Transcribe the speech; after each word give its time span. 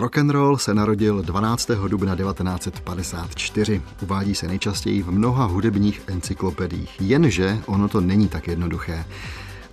Rock 0.00 0.18
and 0.18 0.30
roll 0.30 0.58
se 0.58 0.74
narodil 0.74 1.22
12. 1.22 1.70
dubna 1.88 2.16
1954. 2.16 3.82
Uvádí 4.02 4.34
se 4.34 4.48
nejčastěji 4.48 5.02
v 5.02 5.10
mnoha 5.10 5.44
hudebních 5.44 6.02
encyklopediích, 6.06 7.00
jenže 7.00 7.58
ono 7.66 7.88
to 7.88 8.00
není 8.00 8.28
tak 8.28 8.48
jednoduché. 8.48 9.04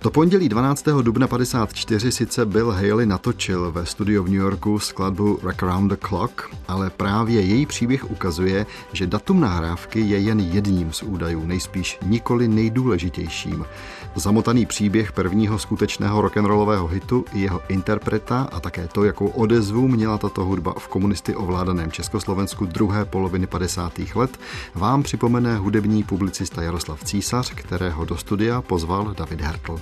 To 0.00 0.10
pondělí 0.10 0.48
12. 0.48 0.84
dubna 1.02 1.26
54 1.26 2.12
sice 2.12 2.46
Bill 2.46 2.70
Haley 2.70 3.06
natočil 3.06 3.72
ve 3.72 3.86
studiu 3.86 4.22
v 4.22 4.28
New 4.28 4.40
Yorku 4.40 4.78
skladbu 4.78 5.38
Rock 5.42 5.62
Around 5.62 5.88
the 5.88 5.96
Clock, 6.08 6.42
ale 6.68 6.90
právě 6.90 7.40
její 7.40 7.66
příběh 7.66 8.10
ukazuje, 8.10 8.66
že 8.92 9.06
datum 9.06 9.40
nahrávky 9.40 10.00
je 10.00 10.18
jen 10.18 10.40
jedním 10.40 10.92
z 10.92 11.02
údajů, 11.02 11.46
nejspíš 11.46 11.98
nikoli 12.06 12.48
nejdůležitějším. 12.48 13.64
Zamotaný 14.14 14.66
příběh 14.66 15.12
prvního 15.12 15.58
skutečného 15.58 16.22
rock'n'rollového 16.22 16.86
hitu, 16.86 17.24
jeho 17.32 17.60
interpreta 17.68 18.48
a 18.52 18.60
také 18.60 18.88
to, 18.88 19.04
jakou 19.04 19.26
odezvu 19.26 19.88
měla 19.88 20.18
tato 20.18 20.44
hudba 20.44 20.74
v 20.78 20.88
komunisty 20.88 21.34
ovládaném 21.34 21.90
Československu 21.90 22.66
druhé 22.66 23.04
poloviny 23.04 23.46
50. 23.46 23.92
let, 24.14 24.40
vám 24.74 25.02
připomene 25.02 25.56
hudební 25.56 26.02
publicista 26.02 26.62
Jaroslav 26.62 27.04
Císař, 27.04 27.52
kterého 27.54 28.04
do 28.04 28.16
studia 28.16 28.62
pozval 28.62 29.14
David 29.18 29.40
Hertl. 29.40 29.80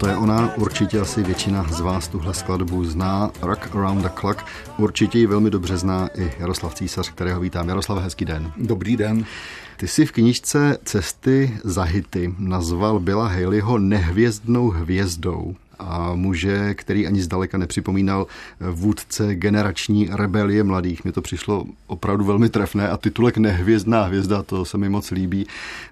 To 0.00 0.08
je 0.08 0.16
ona, 0.16 0.56
určitě 0.56 1.00
asi 1.00 1.22
většina 1.22 1.66
z 1.70 1.80
vás 1.80 2.08
tuhle 2.08 2.34
skladbu 2.34 2.84
zná. 2.84 3.30
Rock 3.42 3.76
Around 3.76 4.02
the 4.02 4.08
Clock 4.20 4.44
určitě 4.78 5.18
ji 5.18 5.26
velmi 5.26 5.50
dobře 5.50 5.76
zná 5.76 6.08
i 6.14 6.32
Jaroslav 6.38 6.74
Císař, 6.74 7.10
kterého 7.10 7.40
vítám. 7.40 7.68
Jaroslav, 7.68 8.02
hezký 8.02 8.24
den. 8.24 8.52
Dobrý 8.56 8.96
den. 8.96 9.24
Ty 9.76 9.88
si 9.88 10.06
v 10.06 10.12
knižce 10.12 10.78
Cesty 10.84 11.58
za 11.64 11.82
hity 11.82 12.34
nazval 12.38 13.00
Billa 13.00 13.28
Haleyho 13.28 13.78
nehvězdnou 13.78 14.70
hvězdou 14.70 15.54
a 15.80 16.14
muže, 16.14 16.74
který 16.74 17.06
ani 17.06 17.22
zdaleka 17.22 17.58
nepřipomínal 17.58 18.26
vůdce 18.70 19.34
generační 19.34 20.08
rebelie 20.12 20.64
mladých. 20.64 21.04
Mně 21.04 21.12
to 21.12 21.22
přišlo 21.22 21.64
opravdu 21.86 22.24
velmi 22.24 22.48
trefné 22.48 22.88
a 22.88 22.96
titulek 22.96 23.36
Nehvězdná 23.36 24.02
hvězda, 24.02 24.42
to 24.42 24.64
se 24.64 24.78
mi 24.78 24.88
moc 24.88 25.10
líbí. 25.10 25.46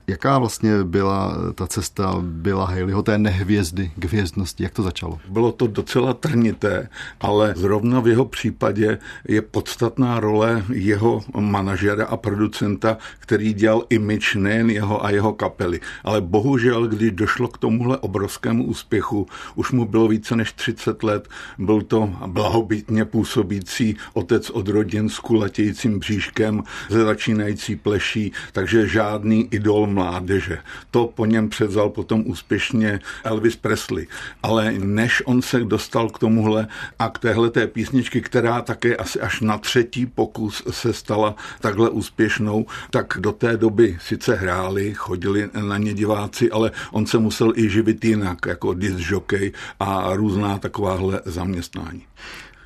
Jaká 0.07 0.39
vlastně 0.39 0.85
byla 0.85 1.37
ta 1.55 1.67
cesta 1.67 2.17
byla 2.21 2.67
Haleyho 2.67 3.03
té 3.03 3.19
nehvězdy 3.19 3.91
k 3.97 4.05
hvězdnosti? 4.05 4.63
Jak 4.63 4.73
to 4.73 4.83
začalo? 4.83 5.19
Bylo 5.29 5.53
to 5.53 5.67
docela 5.67 6.15
trnité, 6.15 6.89
ale 7.21 7.55
zrovna 7.57 8.01
v 8.01 8.09
jeho 8.09 8.25
případě 8.25 8.99
je 9.29 9.43
podstatná 9.43 10.21
role 10.21 10.65
jeho 10.73 11.23
manažera 11.41 12.07
a 12.07 12.17
producenta, 12.17 12.97
který 13.19 13.55
dělal 13.55 13.85
image 13.91 14.35
nejen 14.35 14.71
jeho 14.71 15.05
a 15.05 15.11
jeho 15.11 15.33
kapely. 15.33 15.81
Ale 16.05 16.21
bohužel, 16.21 16.87
když 16.87 17.13
došlo 17.13 17.49
k 17.49 17.59
tomuhle 17.59 17.99
obrovskému 17.99 18.65
úspěchu, 18.65 19.27
už 19.55 19.73
mu 19.73 19.78
bylo 19.85 20.09
více 20.09 20.37
než 20.37 20.53
30 20.53 21.03
let, 21.03 21.29
byl 21.59 21.83
to 21.83 22.11
blahobytně 22.27 23.05
působící 23.05 23.97
otec 24.13 24.51
od 24.51 24.69
rodin 24.69 25.09
s 25.09 25.19
kulatějícím 25.19 25.99
bříškem, 25.99 26.63
ze 26.89 27.05
začínající 27.05 27.77
pleší, 27.77 28.33
takže 28.53 28.89
žádný 28.89 29.49
idol 29.51 29.87
mládeže. 29.87 30.59
To 30.91 31.07
po 31.15 31.27
něm 31.27 31.49
převzal 31.49 31.91
potom 31.91 32.23
úspěšně 32.27 33.01
Elvis 33.25 33.57
Presley. 33.57 34.07
Ale 34.43 34.73
než 34.73 35.23
on 35.25 35.43
se 35.43 35.61
dostal 35.61 36.11
k 36.11 36.19
tomuhle 36.19 36.67
a 36.99 37.09
k 37.09 37.19
téhle 37.19 37.51
té 37.51 37.67
písničky, 37.67 38.21
která 38.21 38.63
také 38.63 38.97
asi 38.97 39.21
až 39.21 39.41
na 39.41 39.59
třetí 39.59 40.07
pokus 40.07 40.63
se 40.71 40.93
stala 40.93 41.35
takhle 41.61 41.91
úspěšnou, 41.91 42.67
tak 42.91 43.19
do 43.21 43.33
té 43.33 43.57
doby 43.57 43.99
sice 44.01 44.35
hráli, 44.35 44.95
chodili 44.95 45.49
na 45.61 45.79
ně 45.79 45.95
diváci, 45.95 46.51
ale 46.51 46.71
on 46.93 47.07
se 47.07 47.19
musel 47.19 47.53
i 47.57 47.71
živit 47.71 48.05
jinak, 48.05 48.47
jako 48.47 48.75
disc 48.75 49.11
jockey 49.11 49.53
a 49.81 50.17
různá 50.17 50.59
takováhle 50.59 51.21
zaměstnání. 51.25 52.03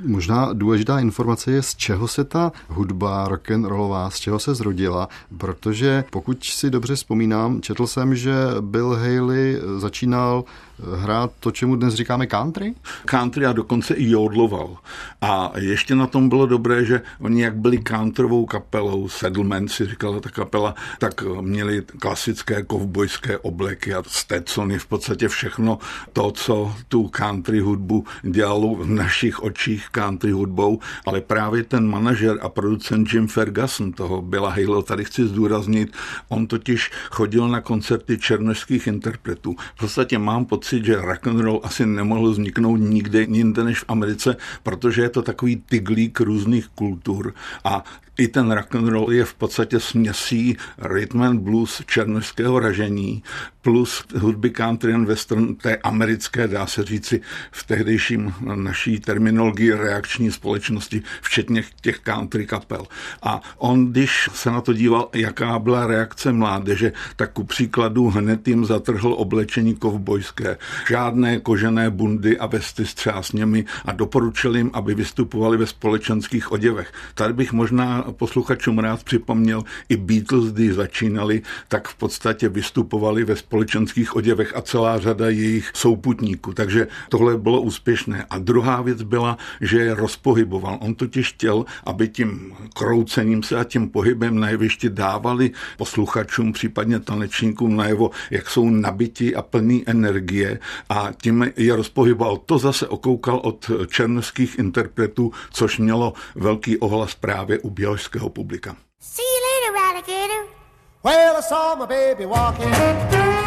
Možná 0.04 0.52
důležitá 0.52 1.00
informace 1.00 1.52
je, 1.52 1.62
z 1.62 1.74
čeho 1.74 2.08
se 2.08 2.24
ta 2.24 2.52
hudba 2.68 3.28
rock 3.28 3.50
and 3.50 3.64
rollová, 3.64 4.10
z 4.10 4.18
čeho 4.20 4.38
se 4.38 4.54
zrodila, 4.54 5.08
protože 5.38 6.04
pokud 6.10 6.44
si 6.44 6.70
dobře 6.70 6.94
vzpomínám, 6.94 7.60
četl 7.60 7.86
jsem, 7.86 8.14
že 8.14 8.34
Bill 8.60 8.94
Haley 8.94 9.60
začínal 9.76 10.44
hrát 10.78 11.32
to, 11.40 11.50
čemu 11.50 11.76
dnes 11.76 11.94
říkáme 11.94 12.26
country? 12.26 12.74
Country 13.04 13.46
a 13.46 13.52
dokonce 13.52 13.94
i 13.94 14.10
jodloval. 14.10 14.76
A 15.20 15.52
ještě 15.58 15.94
na 15.94 16.06
tom 16.06 16.28
bylo 16.28 16.46
dobré, 16.46 16.84
že 16.84 17.02
oni 17.20 17.42
jak 17.42 17.56
byli 17.56 17.82
countrovou 17.82 18.46
kapelou, 18.46 19.08
Settlement 19.08 19.70
si 19.70 19.86
říkala 19.86 20.20
ta 20.20 20.30
kapela, 20.30 20.74
tak 20.98 21.22
měli 21.40 21.82
klasické 21.98 22.62
kovbojské 22.62 23.38
obleky 23.38 23.94
a 23.94 24.02
stetsony, 24.06 24.78
v 24.78 24.86
podstatě 24.86 25.28
všechno 25.28 25.78
to, 26.12 26.30
co 26.30 26.74
tu 26.88 27.08
country 27.08 27.60
hudbu 27.60 28.04
dělalo 28.22 28.74
v 28.74 28.86
našich 28.86 29.42
očích 29.42 29.88
country 29.90 30.30
hudbou, 30.30 30.80
ale 31.06 31.20
právě 31.20 31.64
ten 31.64 31.90
manažer 31.90 32.38
a 32.42 32.48
producent 32.48 33.12
Jim 33.12 33.28
Ferguson 33.28 33.92
toho 33.92 34.22
byla 34.22 34.50
Halo, 34.50 34.82
tady 34.82 35.04
chci 35.04 35.26
zdůraznit, 35.26 35.92
on 36.28 36.46
totiž 36.46 36.90
chodil 37.10 37.48
na 37.48 37.60
koncerty 37.60 38.18
černožských 38.18 38.86
interpretů. 38.86 39.56
V 39.74 39.80
podstatě 39.80 40.18
mám 40.18 40.44
pocit, 40.62 40.84
že 40.84 40.96
rock 40.96 41.26
and 41.26 41.40
roll 41.40 41.60
asi 41.62 41.86
nemohl 41.86 42.30
vzniknout 42.30 42.76
nikde 42.76 43.22
jinde 43.22 43.64
než 43.64 43.78
v 43.80 43.84
Americe, 43.88 44.36
protože 44.62 45.02
je 45.02 45.08
to 45.08 45.22
takový 45.22 45.56
tyglík 45.56 46.20
různých 46.20 46.68
kultur. 46.68 47.34
A 47.64 47.84
i 48.18 48.28
ten 48.28 48.50
rock 48.50 48.74
and 48.74 48.88
roll 48.88 49.12
je 49.12 49.24
v 49.24 49.34
podstatě 49.34 49.80
směsí 49.80 50.56
rhythm 50.78 51.22
and 51.22 51.40
blues 51.40 51.82
černožského 51.86 52.60
ražení 52.60 53.22
plus 53.62 54.04
hudby 54.18 54.50
country 54.50 54.94
and 54.94 55.04
western 55.04 55.54
té 55.54 55.76
americké, 55.76 56.48
dá 56.48 56.66
se 56.66 56.82
říci, 56.82 57.20
v 57.50 57.66
tehdejším 57.66 58.34
naší 58.54 59.00
terminologii 59.00 59.72
reakční 59.72 60.30
společnosti, 60.30 61.02
včetně 61.22 61.64
těch 61.80 61.98
country 61.98 62.46
kapel. 62.46 62.86
A 63.22 63.40
on, 63.58 63.92
když 63.92 64.30
se 64.34 64.50
na 64.50 64.60
to 64.60 64.72
díval, 64.72 65.08
jaká 65.14 65.58
byla 65.58 65.86
reakce 65.86 66.32
mládeže, 66.32 66.92
tak 67.16 67.32
ku 67.32 67.44
příkladu 67.44 68.08
hned 68.08 68.48
jim 68.48 68.64
zatrhl 68.64 69.14
oblečení 69.18 69.74
kovbojské, 69.74 70.58
žádné 70.88 71.40
kožené 71.40 71.90
bundy 71.90 72.38
a 72.38 72.46
vesty 72.46 72.86
s 72.86 72.94
třásněmi 72.94 73.64
a 73.84 73.92
doporučil 73.92 74.56
jim, 74.56 74.70
aby 74.72 74.94
vystupovali 74.94 75.56
ve 75.56 75.66
společenských 75.66 76.52
oděvech. 76.52 76.92
Tady 77.14 77.32
bych 77.32 77.52
možná 77.52 78.02
posluchačům 78.02 78.78
rád 78.78 79.04
připomněl, 79.04 79.64
i 79.88 79.96
Beatles, 79.96 80.52
když 80.52 80.72
začínali, 80.72 81.42
tak 81.68 81.88
v 81.88 81.94
podstatě 81.94 82.48
vystupovali 82.48 83.24
ve 83.24 83.36
společenských 83.52 84.16
oděvech 84.16 84.56
a 84.56 84.62
celá 84.62 84.98
řada 84.98 85.28
jejich 85.28 85.70
souputníků. 85.74 86.52
Takže 86.52 86.86
tohle 87.08 87.36
bylo 87.36 87.60
úspěšné. 87.60 88.24
A 88.30 88.38
druhá 88.38 88.82
věc 88.82 89.02
byla, 89.02 89.36
že 89.60 89.78
je 89.78 89.94
rozpohyboval. 89.94 90.78
On 90.80 90.94
totiž 90.94 91.32
chtěl, 91.32 91.64
aby 91.84 92.08
tím 92.08 92.56
kroucením 92.74 93.42
se 93.42 93.58
a 93.58 93.64
tím 93.64 93.90
pohybem 93.90 94.40
na 94.40 94.48
jevišti 94.48 94.90
dávali 94.90 95.50
posluchačům, 95.76 96.52
případně 96.52 97.00
tanečníkům 97.00 97.76
najevo, 97.76 98.10
jak 98.30 98.50
jsou 98.50 98.70
nabití 98.70 99.36
a 99.36 99.42
plný 99.42 99.84
energie 99.86 100.58
a 100.88 101.08
tím 101.22 101.52
je 101.56 101.76
rozpohyboval. 101.76 102.36
To 102.36 102.58
zase 102.58 102.88
okoukal 102.88 103.40
od 103.44 103.70
černovských 103.88 104.58
interpretů, 104.58 105.32
což 105.52 105.78
mělo 105.78 106.12
velký 106.34 106.78
ohlas 106.78 107.14
právě 107.14 107.58
u 107.58 107.70
běložského 107.70 108.28
publika. 108.28 108.76
See 109.00 109.24
you 109.24 109.40
later, 109.44 109.72
alligator. 109.88 110.62
Well, 111.04 111.36
I 111.36 111.42
saw 111.42 111.76
my 111.78 111.86
baby 111.86 112.26
walking 112.26 113.41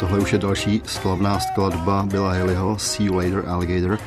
Tohle 0.00 0.18
už 0.18 0.32
je 0.32 0.38
další 0.38 0.82
slavná 0.86 1.40
skladba 1.40 2.06
Billa 2.06 2.32
Haleyho, 2.32 2.78
See 2.78 3.06
You 3.06 3.14
Later 3.14 3.48
Alligator. 3.48 3.98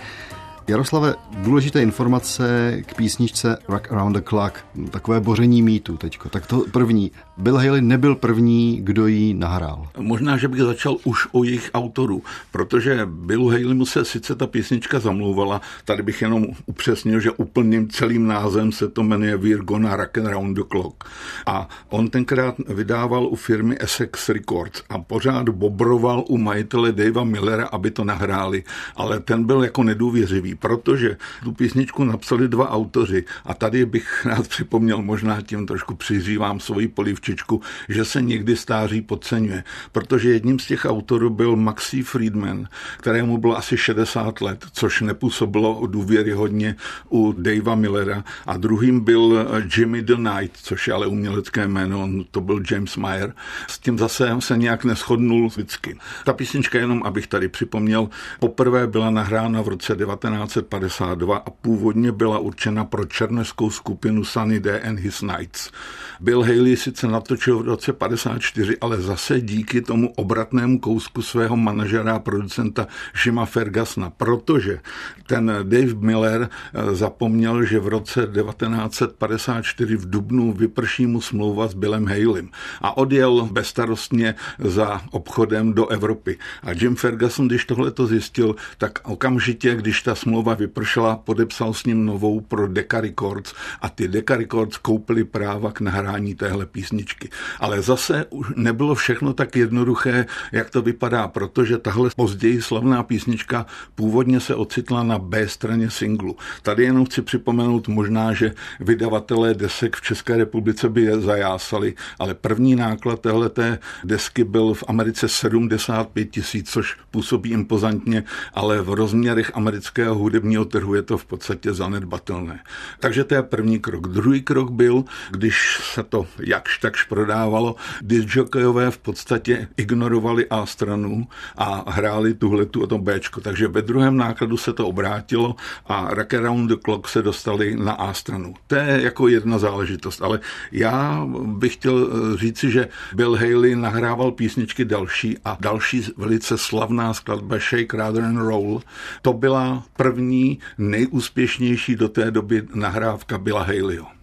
Jaroslave, 0.70 1.16
důležité 1.44 1.82
informace 1.82 2.78
k 2.86 2.96
písničce 2.96 3.58
Rock 3.68 3.92
Around 3.92 4.14
the 4.14 4.22
Clock, 4.30 4.54
takové 4.92 5.22
boření 5.22 5.62
mýtu 5.62 5.98
teďko. 5.98 6.30
Tak 6.30 6.48
to 6.48 6.64
první. 6.72 7.12
Bill 7.38 7.58
Haley 7.58 7.82
nebyl 7.82 8.16
první, 8.16 8.80
kdo 8.82 9.08
ji 9.08 9.34
nahrál. 9.34 9.88
Možná, 9.98 10.38
že 10.38 10.48
bych 10.48 10.62
začal 10.62 10.98
už 11.04 11.28
o 11.32 11.44
jejich 11.44 11.70
autoru, 11.74 12.24
protože 12.52 13.02
Billu 13.06 13.50
Haleymu 13.50 13.86
se 13.86 14.06
sice 14.06 14.36
ta 14.36 14.48
písnička 14.48 15.00
zamlouvala, 15.00 15.62
tady 15.86 16.04
bych 16.04 16.22
jenom 16.22 16.46
upřesnil, 16.66 17.20
že 17.20 17.32
úplným 17.32 17.90
celým 17.90 18.28
názvem 18.28 18.72
se 18.72 18.88
to 18.88 19.04
jmenuje 19.04 19.38
We're 19.38 19.64
Gonna 19.64 19.96
Rock 19.96 20.18
Around 20.18 20.58
the 20.58 20.64
Clock. 20.72 21.04
A 21.46 21.70
on 21.90 22.10
tenkrát 22.10 22.56
vydával 22.68 23.28
u 23.28 23.36
firmy 23.36 23.76
Essex 23.80 24.30
Records 24.30 24.84
a 24.90 25.00
pořád 25.00 25.50
bobroval 25.50 26.24
u 26.28 26.38
majitele 26.38 26.92
Davea 26.92 27.24
Millera, 27.24 27.66
aby 27.66 27.92
to 27.92 28.04
nahráli, 28.04 28.64
ale 28.96 29.20
ten 29.20 29.44
byl 29.44 29.64
jako 29.64 29.84
nedůvěřivý 29.84 30.57
protože 30.60 31.18
tu 31.44 31.52
písničku 31.52 32.04
napsali 32.04 32.48
dva 32.48 32.70
autoři 32.70 33.26
a 33.46 33.54
tady 33.54 33.86
bych 33.86 34.26
rád 34.26 34.48
připomněl, 34.48 35.02
možná 35.02 35.42
tím 35.42 35.66
trošku 35.66 35.96
přiřívám 35.96 36.60
svoji 36.60 36.88
polivčičku, 36.88 37.62
že 37.90 38.06
se 38.06 38.22
někdy 38.22 38.56
stáří 38.56 39.02
podceňuje, 39.02 39.64
protože 39.92 40.30
jedním 40.30 40.60
z 40.60 40.68
těch 40.68 40.86
autorů 40.86 41.30
byl 41.30 41.56
Maxi 41.56 42.04
Friedman, 42.04 42.68
kterému 42.98 43.38
bylo 43.38 43.58
asi 43.58 43.78
60 43.78 44.42
let, 44.42 44.66
což 44.72 45.02
nepůsobilo 45.02 45.88
důvěryhodně 45.88 46.76
u 47.10 47.32
Davea 47.38 47.76
Millera 47.76 48.24
a 48.46 48.58
druhým 48.58 49.00
byl 49.00 49.48
Jimmy 49.78 50.02
the 50.02 50.16
Knight, 50.16 50.58
což 50.64 50.88
je 50.88 50.94
ale 50.94 51.08
umělecké 51.08 51.68
jméno, 51.68 52.04
on 52.04 52.24
to 52.32 52.42
byl 52.42 52.62
James 52.72 52.98
Meyer. 52.98 53.34
S 53.68 53.80
tím 53.80 53.98
zase 53.98 54.36
se 54.40 54.58
nějak 54.58 54.84
neschodnul 54.84 55.48
vždycky. 55.48 55.98
Ta 56.26 56.34
písnička, 56.34 56.80
jenom 56.80 57.04
abych 57.04 57.28
tady 57.28 57.48
připomněl, 57.48 58.10
poprvé 58.40 58.88
byla 58.88 59.10
nahrána 59.10 59.62
v 59.62 59.68
roce 59.68 59.96
19 59.96 60.47
1952 60.48 61.38
a 61.38 61.50
původně 61.50 62.12
byla 62.12 62.40
určena 62.40 62.86
pro 62.86 63.06
černeskou 63.06 63.70
skupinu 63.70 64.26
Sunny 64.26 64.60
Day 64.60 64.82
and 64.88 65.00
His 65.00 65.22
Nights. 65.22 65.72
Bill 66.20 66.42
Haley 66.44 66.78
sice 66.78 67.08
natočil 67.08 67.60
v 67.60 67.66
roce 67.66 67.94
54, 67.94 68.78
ale 68.82 69.02
zase 69.02 69.42
díky 69.42 69.82
tomu 69.82 70.14
obratnému 70.16 70.80
kousku 70.80 71.22
svého 71.22 71.58
manažera 71.58 72.16
a 72.16 72.20
producenta 72.20 72.88
Shima 73.16 73.46
Fergasna, 73.46 74.10
protože 74.10 74.80
ten 75.28 75.52
Dave 75.64 75.94
Miller 75.94 76.50
eh, 76.50 76.96
zapomněl, 76.96 77.66
že 77.66 77.80
v 77.80 77.88
roce 77.88 78.22
1954 78.22 79.96
v 79.96 80.10
Dubnu 80.10 80.54
vyprší 80.54 81.06
mu 81.06 81.22
smlouva 81.22 81.68
s 81.68 81.74
Billem 81.74 82.08
Haleym 82.08 82.50
a 82.82 82.98
odjel 82.98 83.50
bezstarostně 83.52 84.36
za 84.60 85.02
obchodem 85.12 85.74
do 85.74 85.88
Evropy. 85.88 86.38
A 86.64 86.72
Jim 86.72 86.96
Ferguson, 86.96 87.48
když 87.48 87.66
tohle 87.66 87.92
to 87.92 88.08
zjistil, 88.08 88.56
tak 88.78 89.00
okamžitě, 89.04 89.76
když 89.76 90.02
ta 90.02 90.16
smlouva 90.16 90.37
smlouva 90.38 90.54
vypršela, 90.54 91.18
podepsal 91.18 91.74
s 91.74 91.86
ním 91.86 92.06
novou 92.06 92.40
pro 92.42 92.68
Decca 92.68 93.02
Records 93.02 93.54
a 93.82 93.90
ty 93.90 94.08
Decca 94.08 94.36
Records 94.36 94.78
koupili 94.78 95.24
práva 95.24 95.72
k 95.72 95.82
nahrání 95.82 96.36
téhle 96.36 96.66
písničky. 96.66 97.30
Ale 97.60 97.82
zase 97.82 98.26
už 98.30 98.48
nebylo 98.56 98.96
všechno 98.96 99.34
tak 99.34 99.56
jednoduché, 99.56 100.26
jak 100.52 100.70
to 100.70 100.82
vypadá, 100.82 101.28
protože 101.28 101.78
tahle 101.78 102.10
později 102.16 102.62
slavná 102.62 103.04
písnička 103.04 103.66
původně 103.96 104.40
se 104.40 104.56
ocitla 104.56 105.04
na 105.04 105.20
B 105.20 105.48
straně 105.48 105.90
singlu. 105.90 106.36
Tady 106.62 106.84
jenom 106.84 107.06
chci 107.06 107.22
připomenout 107.22 107.88
možná, 107.88 108.34
že 108.34 108.54
vydavatelé 108.80 109.54
desek 109.54 109.96
v 109.96 110.02
České 110.02 110.38
republice 110.38 110.90
by 110.90 111.02
je 111.02 111.20
zajásali, 111.20 111.94
ale 112.20 112.34
první 112.34 112.76
náklad 112.76 113.20
téhleté 113.20 113.80
desky 114.04 114.44
byl 114.44 114.74
v 114.74 114.84
Americe 114.88 115.28
75 115.28 116.26
tisíc, 116.26 116.70
což 116.70 116.98
působí 117.12 117.50
impozantně, 117.50 118.24
ale 118.54 118.82
v 118.82 118.90
rozměrech 118.94 119.52
amerického 119.54 120.17
hudebního 120.18 120.66
trhu 120.66 120.96
je 120.96 121.02
to 121.02 121.18
v 121.18 121.26
podstatě 121.26 121.74
zanedbatelné. 121.74 122.60
Takže 123.00 123.24
to 123.24 123.36
je 123.36 123.44
první 123.44 123.80
krok. 123.80 124.08
Druhý 124.08 124.42
krok 124.42 124.72
byl, 124.72 125.04
když 125.32 125.82
se 125.94 126.04
to 126.04 126.26
jakž 126.40 126.78
takž 126.78 127.04
prodávalo, 127.04 127.76
disjokejové 128.02 128.92
v 128.92 128.98
podstatě 128.98 129.68
ignorovali 129.78 130.50
A 130.50 130.66
stranu 130.66 131.28
a 131.58 131.92
hráli 131.92 132.34
tuhle 132.34 132.66
tu 132.66 132.84
o 132.84 132.88
tom 132.88 133.02
Bčko. 133.02 133.42
Takže 133.42 133.68
ve 133.68 133.82
druhém 133.82 134.18
nákladu 134.18 134.58
se 134.58 134.74
to 134.74 134.88
obrátilo 134.88 135.56
a 135.86 136.08
Rock 136.10 136.34
Around 136.34 136.68
the 136.70 136.76
Clock 136.86 137.08
se 137.08 137.22
dostali 137.22 137.76
na 137.76 137.92
A 137.92 138.14
stranu. 138.14 138.54
To 138.68 138.76
je 138.76 139.02
jako 139.04 139.28
jedna 139.28 139.58
záležitost, 139.58 140.22
ale 140.22 140.40
já 140.72 141.28
bych 141.46 141.74
chtěl 141.74 142.10
říci, 142.38 142.72
že 142.72 142.88
Bill 143.14 143.36
Haley 143.36 143.76
nahrával 143.76 144.32
písničky 144.32 144.86
další 144.86 145.38
a 145.46 145.58
další 145.60 146.04
velice 146.18 146.58
slavná 146.58 147.14
skladba 147.14 147.58
Shake, 147.58 147.94
Rather 147.94 148.24
and 148.24 148.38
Roll, 148.38 148.82
to 149.22 149.34
byla 149.34 149.84
první 149.98 150.07
první 150.08 150.60
nejúspěšnější 150.78 151.96
do 151.96 152.10
té 152.10 152.32
doby 152.32 152.64
nahrávka 152.74 153.38
byla 153.38 153.64
Haleyho. 153.64 154.17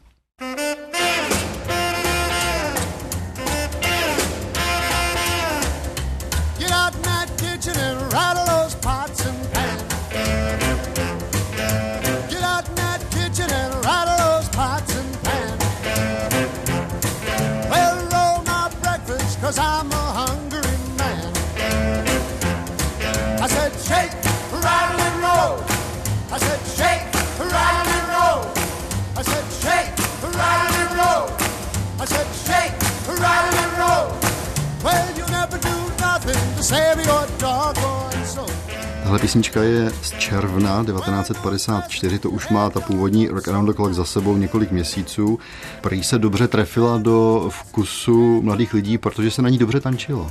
Tahle 39.14 39.22
písnička 39.22 39.62
je 39.62 39.90
z 40.02 40.11
června 40.11 40.84
1954, 40.84 42.19
to 42.19 42.31
už 42.31 42.49
má 42.49 42.70
ta 42.70 42.81
původní 42.81 43.28
Rock 43.28 43.49
Around 43.49 43.66
the 43.66 43.75
Clock 43.75 43.94
za 43.94 44.05
sebou 44.05 44.37
několik 44.37 44.70
měsíců. 44.70 45.38
Prý 45.81 46.02
se 46.02 46.19
dobře 46.19 46.49
trefila 46.49 46.99
do 46.99 47.49
vkusu 47.49 48.43
mladých 48.43 48.75
lidí, 48.75 48.99
protože 48.99 49.31
se 49.31 49.43
na 49.43 49.49
ní 49.49 49.58
dobře 49.58 49.81
tančilo 49.81 50.31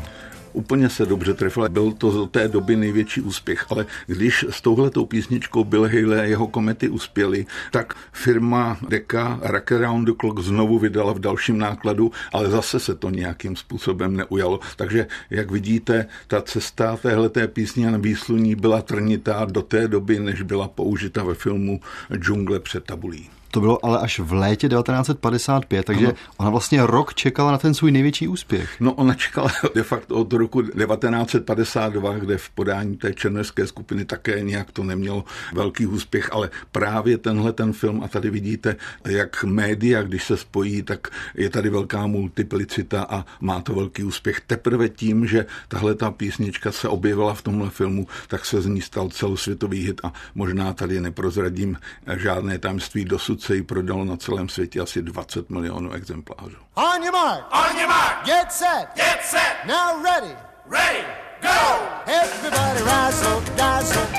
úplně 0.54 0.90
se 0.90 1.06
dobře 1.06 1.34
trefil. 1.34 1.70
Byl 1.70 1.92
to 1.92 2.12
z 2.12 2.30
té 2.30 2.48
doby 2.48 2.76
největší 2.76 3.22
úspěch, 3.22 3.66
ale 3.70 3.86
když 4.08 4.46
s 4.50 4.62
touhletou 4.62 5.06
písničkou 5.06 5.64
Bill 5.64 5.84
Haley 5.84 6.20
a 6.20 6.24
jeho 6.24 6.48
komety 6.48 6.90
uspěli, 6.90 7.46
tak 7.72 7.94
firma 8.12 8.78
Decca 8.90 9.40
Rock 9.42 9.72
Around 9.72 10.06
the 10.06 10.14
Clock 10.20 10.40
znovu 10.40 10.80
vydala 10.80 11.14
v 11.14 11.20
dalším 11.20 11.58
nákladu, 11.58 12.12
ale 12.34 12.50
zase 12.50 12.80
se 12.80 12.96
to 12.96 13.10
nějakým 13.10 13.56
způsobem 13.56 14.18
neujalo. 14.18 14.60
Takže, 14.76 15.08
jak 15.30 15.52
vidíte, 15.52 16.06
ta 16.28 16.42
cesta 16.42 16.98
téhleté 16.98 17.48
písně 17.48 17.92
na 17.92 17.98
výsluní 17.98 18.56
byla 18.56 18.82
trnitá 18.82 19.46
do 19.46 19.62
té 19.62 19.88
doby, 19.88 20.20
než 20.20 20.42
byla 20.42 20.68
použita 20.68 21.24
ve 21.24 21.34
filmu 21.34 21.80
Džungle 22.16 22.60
před 22.60 22.84
tabulí. 22.84 23.30
To 23.54 23.60
bylo 23.60 23.86
ale 23.86 24.00
až 24.00 24.20
v 24.20 24.34
létě 24.34 24.70
1955, 24.70 25.86
takže 25.86 26.06
ano. 26.06 26.16
ona 26.38 26.50
vlastně 26.50 26.86
rok 26.86 27.14
čekala 27.14 27.52
na 27.52 27.58
ten 27.58 27.74
svůj 27.74 27.92
největší 27.92 28.28
úspěch. 28.28 28.76
No 28.80 28.94
ona 28.94 29.14
čekala 29.14 29.52
de 29.76 29.84
facto 29.84 30.16
od 30.16 30.34
roku 30.34 30.62
1952, 30.62 32.18
kde 32.18 32.38
v 32.38 32.50
podání 32.50 32.98
té 32.98 33.14
černeské 33.14 33.68
skupiny 33.68 34.06
také 34.06 34.42
nějak 34.42 34.72
to 34.72 34.84
nemělo 34.84 35.24
velký 35.54 35.86
úspěch, 35.88 36.30
ale 36.32 36.50
právě 36.72 37.18
tenhle 37.18 37.54
ten 37.54 37.74
film, 37.74 38.04
a 38.04 38.08
tady 38.08 38.30
vidíte, 38.30 38.76
jak 39.06 39.44
média, 39.44 40.02
když 40.02 40.24
se 40.24 40.38
spojí, 40.38 40.84
tak 40.84 41.08
je 41.36 41.50
tady 41.50 41.70
velká 41.70 42.08
multiplicita 42.08 43.06
a 43.10 43.26
má 43.42 43.62
to 43.62 43.74
velký 43.74 44.04
úspěch. 44.04 44.42
Teprve 44.48 44.90
tím, 44.90 45.28
že 45.28 45.46
tahle 45.68 45.96
ta 45.96 46.12
písnička 46.12 46.72
se 46.72 46.88
objevila 46.88 47.34
v 47.34 47.42
tomhle 47.42 47.70
filmu, 47.70 48.08
tak 48.28 48.46
se 48.46 48.62
z 48.62 48.66
ní 48.66 48.82
stal 48.82 49.10
celosvětový 49.10 49.86
hit 49.86 50.02
a 50.04 50.14
možná 50.36 50.74
tady 50.74 51.02
neprozradím 51.02 51.78
žádné 52.18 52.60
tajemství 52.60 53.06
dosud 53.06 53.43
se 53.44 53.56
jí 53.56 53.64
prodalo 53.64 54.06
na 54.06 54.18
celém 54.18 54.50
světě 54.50 54.80
asi 54.80 55.02
20 55.02 55.50
milionů 55.50 55.92
exemplářů. 55.92 56.58
On 56.74 57.04
your 57.04 57.12
mark. 57.12 57.46
On 57.52 57.78
your 57.78 57.90
mark. 57.90 58.26
Get 58.26 58.52
set. 58.52 58.88
Get 58.96 59.20
set. 59.24 59.56
Now 59.66 60.04
ready. 60.04 60.36
Ready. 60.70 61.04
Go. 61.42 61.60
Everybody 62.06 62.80
rise 62.80 63.28
up, 63.28 63.44
rise 63.50 64.00
up. 64.00 64.10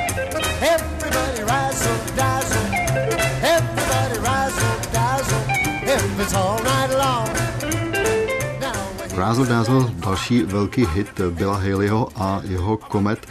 Everybody 0.63 1.41
rise 1.53 1.91
up, 1.91 2.03
rise 2.17 2.55
up. 2.61 2.73
Everybody 3.43 4.19
rise 4.19 4.59
up, 4.69 4.81
rise 4.93 5.33
up. 5.37 5.45
If 5.83 6.21
it's 6.21 6.35
all 6.35 6.59
right 6.59 6.91
along. 6.95 7.29
Razzle 9.17 9.47
Dazzle, 9.47 9.91
další 9.95 10.43
velký 10.43 10.87
hit 10.87 11.21
Billa 11.31 11.57
Haleyho 11.57 12.09
a 12.17 12.41
jeho 12.45 12.77
komet. 12.77 13.27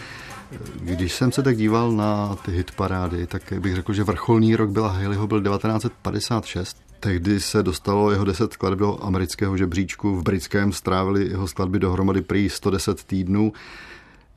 Když 0.81 1.13
jsem 1.13 1.31
se 1.31 1.43
tak 1.43 1.57
díval 1.57 1.91
na 1.91 2.36
ty 2.36 2.51
hitparády, 2.51 3.27
tak 3.27 3.53
bych 3.60 3.75
řekl, 3.75 3.93
že 3.93 4.03
vrcholný 4.03 4.55
rok 4.55 4.69
byla 4.69 4.91
Haleyho 4.91 5.27
byl 5.27 5.43
1956. 5.43 6.77
Tehdy 7.00 7.39
se 7.39 7.63
dostalo 7.63 8.12
jeho 8.12 8.25
10 8.25 8.53
skladeb 8.53 8.79
do 8.79 9.03
amerického 9.03 9.57
žebříčku. 9.57 10.15
V 10.15 10.24
britském 10.24 10.72
strávili 10.72 11.27
jeho 11.29 11.48
skladby 11.48 11.79
dohromady 11.79 12.22
prý 12.22 12.50
110 12.50 13.03
týdnů. 13.03 13.53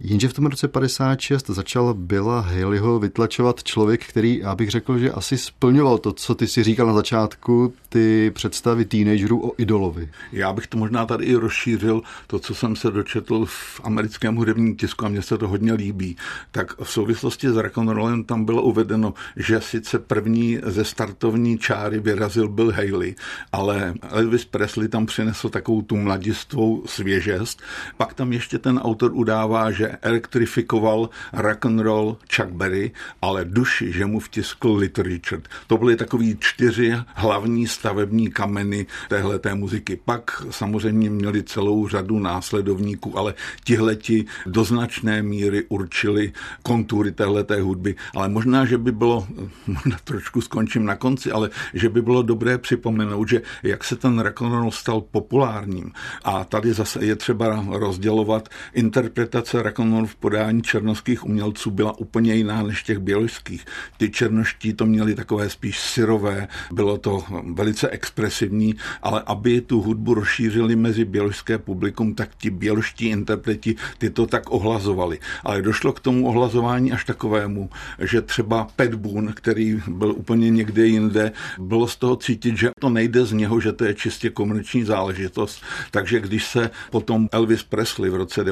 Jenže 0.00 0.29
v 0.29 0.33
tom 0.33 0.47
roce 0.47 0.69
56 0.69 1.50
začal 1.50 1.95
Billa 1.95 2.41
Haleyho 2.41 2.99
vytlačovat 2.99 3.65
člověk, 3.65 4.07
který, 4.07 4.38
já 4.38 4.55
bych 4.55 4.71
řekl, 4.71 4.99
že 4.99 5.12
asi 5.12 5.38
splňoval 5.38 5.99
to, 5.99 6.12
co 6.12 6.35
ty 6.35 6.47
si 6.47 6.62
říkal 6.62 6.87
na 6.87 6.93
začátku, 6.93 7.73
ty 7.88 8.31
představy 8.35 8.85
teenagerů 8.85 9.49
o 9.49 9.53
idolovi. 9.59 10.09
Já 10.33 10.53
bych 10.53 10.67
to 10.67 10.79
možná 10.79 11.07
tady 11.07 11.25
i 11.25 11.35
rozšířil, 11.35 12.03
to, 12.26 12.38
co 12.38 12.55
jsem 12.55 12.76
se 12.76 12.91
dočetl 12.91 13.45
v 13.45 13.81
americkém 13.85 14.37
hudebním 14.37 14.76
tisku 14.76 15.07
a 15.07 15.09
mně 15.09 15.23
se 15.23 15.38
to 15.38 15.49
hodně 15.49 15.73
líbí. 15.73 16.17
Tak 16.50 16.81
v 16.83 16.91
souvislosti 16.91 17.50
s 17.50 17.57
rock'n'rollem 17.57 18.25
tam 18.25 18.45
bylo 18.45 18.62
uvedeno, 18.62 19.15
že 19.37 19.61
sice 19.61 19.99
první 19.99 20.59
ze 20.62 20.85
startovní 20.85 21.59
čáry 21.59 22.00
vyrazil 22.00 22.49
Bill 22.49 22.73
Haley, 22.73 23.15
ale 23.53 23.95
Elvis 24.03 24.45
Presley 24.45 24.88
tam 24.88 25.07
přinesl 25.07 25.49
takovou 25.49 25.83
tu 25.83 25.97
mladistvou 25.97 26.83
svěžest. 26.87 27.62
Pak 27.97 28.15
tam 28.15 28.33
ještě 28.33 28.59
ten 28.59 28.79
autor 28.79 29.11
udává, 29.15 29.71
že 29.71 29.86
elektrifikoval 30.02 31.11
rock 31.33 31.66
and 31.66 31.81
roll 31.81 32.16
Chuck 32.37 32.49
Berry, 32.49 32.90
ale 33.23 33.45
duši, 33.45 33.93
že 33.93 34.07
mu 34.07 34.21
vtiskl 34.21 34.75
Little 34.75 35.05
Richard. 35.05 35.49
To 35.66 35.78
byly 35.78 35.97
takový 35.97 36.37
čtyři 36.40 36.95
hlavní 37.14 37.66
stavební 37.66 38.31
kameny 38.31 38.87
téhle 39.09 39.38
té 39.38 39.55
muziky. 39.55 39.99
Pak 40.05 40.43
samozřejmě 40.50 41.11
měli 41.11 41.43
celou 41.43 41.88
řadu 41.88 42.19
následovníků, 42.19 43.19
ale 43.19 43.35
tihleti 43.64 44.25
do 44.47 44.64
značné 44.64 45.23
míry 45.23 45.64
určili 45.69 46.33
kontury 46.62 47.12
téhle 47.12 47.45
té 47.45 47.61
hudby. 47.61 47.95
Ale 48.14 48.28
možná, 48.28 48.64
že 48.64 48.78
by 48.78 48.93
bylo, 48.93 49.26
možná 49.66 49.97
trošku 50.05 50.40
skončím 50.40 50.85
na 50.85 50.97
konci, 50.97 51.33
ale 51.33 51.50
že 51.75 51.88
by 51.88 52.02
bylo 52.02 52.23
dobré 52.23 52.59
připomenout, 52.59 53.28
že 53.28 53.43
jak 53.62 53.85
se 53.85 53.97
ten 53.97 54.19
rock 54.19 54.43
and 54.43 54.52
roll 54.52 54.71
stal 54.71 55.00
populárním. 55.00 55.93
A 56.25 56.45
tady 56.45 56.73
zase 56.73 57.05
je 57.05 57.16
třeba 57.16 57.64
rozdělovat 57.69 58.49
interpretace 58.75 59.62
rock 59.62 59.75
and 59.78 60.06
v 60.06 60.14
podání 60.16 60.62
černovských 60.62 61.25
umělců 61.25 61.71
byla 61.71 61.99
úplně 61.99 62.35
jiná 62.35 62.62
než 62.62 62.83
těch 62.83 62.99
běložských. 62.99 63.64
Ty 63.97 64.11
černoští 64.11 64.73
to 64.73 64.87
měli 64.87 65.14
takové 65.14 65.50
spíš 65.50 65.80
syrové, 65.80 66.49
bylo 66.73 66.99
to 66.99 67.25
velice 67.54 67.88
expresivní, 67.88 68.75
ale 69.02 69.23
aby 69.26 69.61
tu 69.61 69.83
hudbu 69.83 70.14
rozšířili 70.14 70.76
mezi 70.76 71.04
běložské 71.04 71.59
publikum, 71.59 72.14
tak 72.14 72.35
ti 72.38 72.50
běložští 72.50 73.06
interpreti 73.06 73.75
ty 73.99 74.11
to 74.11 74.26
tak 74.26 74.50
ohlazovali. 74.50 75.18
Ale 75.45 75.62
došlo 75.62 75.92
k 75.92 76.00
tomu 76.00 76.28
ohlazování 76.28 76.92
až 76.92 77.04
takovému, 77.04 77.71
že 77.99 78.23
třeba 78.23 78.68
Pat 78.76 78.95
Boone, 78.95 79.33
který 79.33 79.83
byl 79.88 80.12
úplně 80.12 80.50
někde 80.50 80.87
jinde, 80.87 81.33
bylo 81.59 81.88
z 81.88 81.97
toho 81.97 82.16
cítit, 82.16 82.56
že 82.56 82.71
to 82.80 82.88
nejde 82.88 83.25
z 83.25 83.33
něho, 83.33 83.61
že 83.61 83.73
to 83.73 83.85
je 83.85 83.95
čistě 83.95 84.30
komerční 84.30 84.85
záležitost. 84.85 85.62
Takže 85.90 86.21
když 86.21 86.45
se 86.45 86.71
potom 86.90 87.28
Elvis 87.33 87.62
Presley 87.62 88.11
v 88.11 88.14
roce 88.14 88.45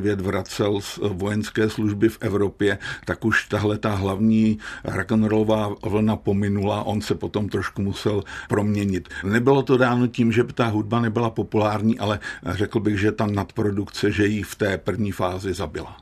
1959 0.00 0.20
vracel 0.20 0.80
z 0.80 0.98
vojenské 1.12 1.70
služby 1.70 2.08
v 2.08 2.18
Evropě, 2.20 2.78
tak 3.04 3.24
už 3.24 3.48
tahle 3.48 3.78
ta 3.78 3.94
hlavní 3.94 4.58
rock'n'rollová 4.84 5.76
vlna 5.82 6.16
pominula, 6.16 6.82
on 6.82 7.00
se 7.00 7.14
potom 7.14 7.48
trošku 7.48 7.82
musel 7.82 8.24
proměnit. 8.48 9.08
Nebylo 9.24 9.62
to 9.62 9.76
dáno 9.76 10.06
tím, 10.06 10.32
že 10.32 10.44
ta 10.44 10.66
hudba 10.66 11.00
nebyla 11.00 11.30
populární, 11.30 11.98
ale 11.98 12.20
řekl 12.46 12.80
bych, 12.80 12.98
že 12.98 13.12
ta 13.12 13.26
nadprodukce, 13.26 14.10
že 14.10 14.26
ji 14.26 14.42
v 14.42 14.54
té 14.54 14.78
první 14.78 15.12
fázi 15.12 15.54
zabila 15.54 15.96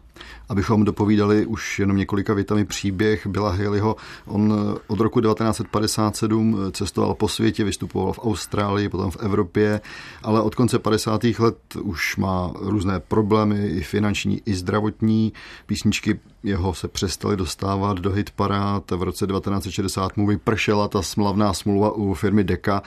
abychom 0.53 0.85
dopovídali 0.85 1.47
už 1.47 1.79
jenom 1.79 1.97
několika 1.97 2.35
větami 2.35 2.65
příběh 2.65 3.27
Billa 3.27 3.51
Haleyho. 3.51 3.97
On 4.27 4.55
od 4.87 5.01
roku 5.01 5.21
1957 5.21 6.57
cestoval 6.73 7.15
po 7.15 7.29
světě, 7.29 7.65
vystupoval 7.65 8.13
v 8.13 8.19
Austrálii, 8.19 8.89
potom 8.89 9.11
v 9.11 9.17
Evropě, 9.21 9.81
ale 10.23 10.43
od 10.43 10.55
konce 10.55 10.79
50. 10.79 11.25
let 11.39 11.57
už 11.83 12.17
má 12.17 12.53
různé 12.61 13.01
problémy, 13.01 13.67
i 13.67 13.83
finanční, 13.83 14.43
i 14.47 14.55
zdravotní. 14.55 15.33
Písničky 15.67 16.21
jeho 16.43 16.75
se 16.75 16.89
přestaly 16.89 17.37
dostávat 17.37 17.99
do 17.99 18.11
hit 18.11 18.31
parád. 18.31 18.91
V 18.91 19.03
roce 19.03 19.27
1960 19.27 20.17
mu 20.17 20.27
vypršela 20.27 20.89
ta 20.89 21.03
smlavná 21.03 21.53
smlouva 21.53 21.91
u 21.91 22.15
firmy 22.15 22.45
Deka 22.45 22.83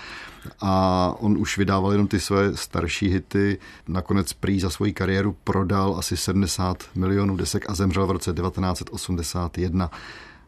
a 0.62 1.13
on 1.19 1.38
už 1.38 1.57
vydával 1.57 1.91
jenom 1.91 2.07
ty 2.07 2.19
své 2.19 2.57
starší 2.57 3.07
hity. 3.07 3.57
Nakonec 3.88 4.34
prý 4.34 4.60
za 4.60 4.69
svoji 4.69 4.93
kariéru 4.93 5.36
prodal 5.43 5.95
asi 5.98 6.17
70 6.17 6.84
milionů 6.95 7.36
desek 7.55 7.69
a 7.69 7.75
zemřel 7.75 8.07
v 8.07 8.12
roce 8.12 8.33
1981. 8.33 9.91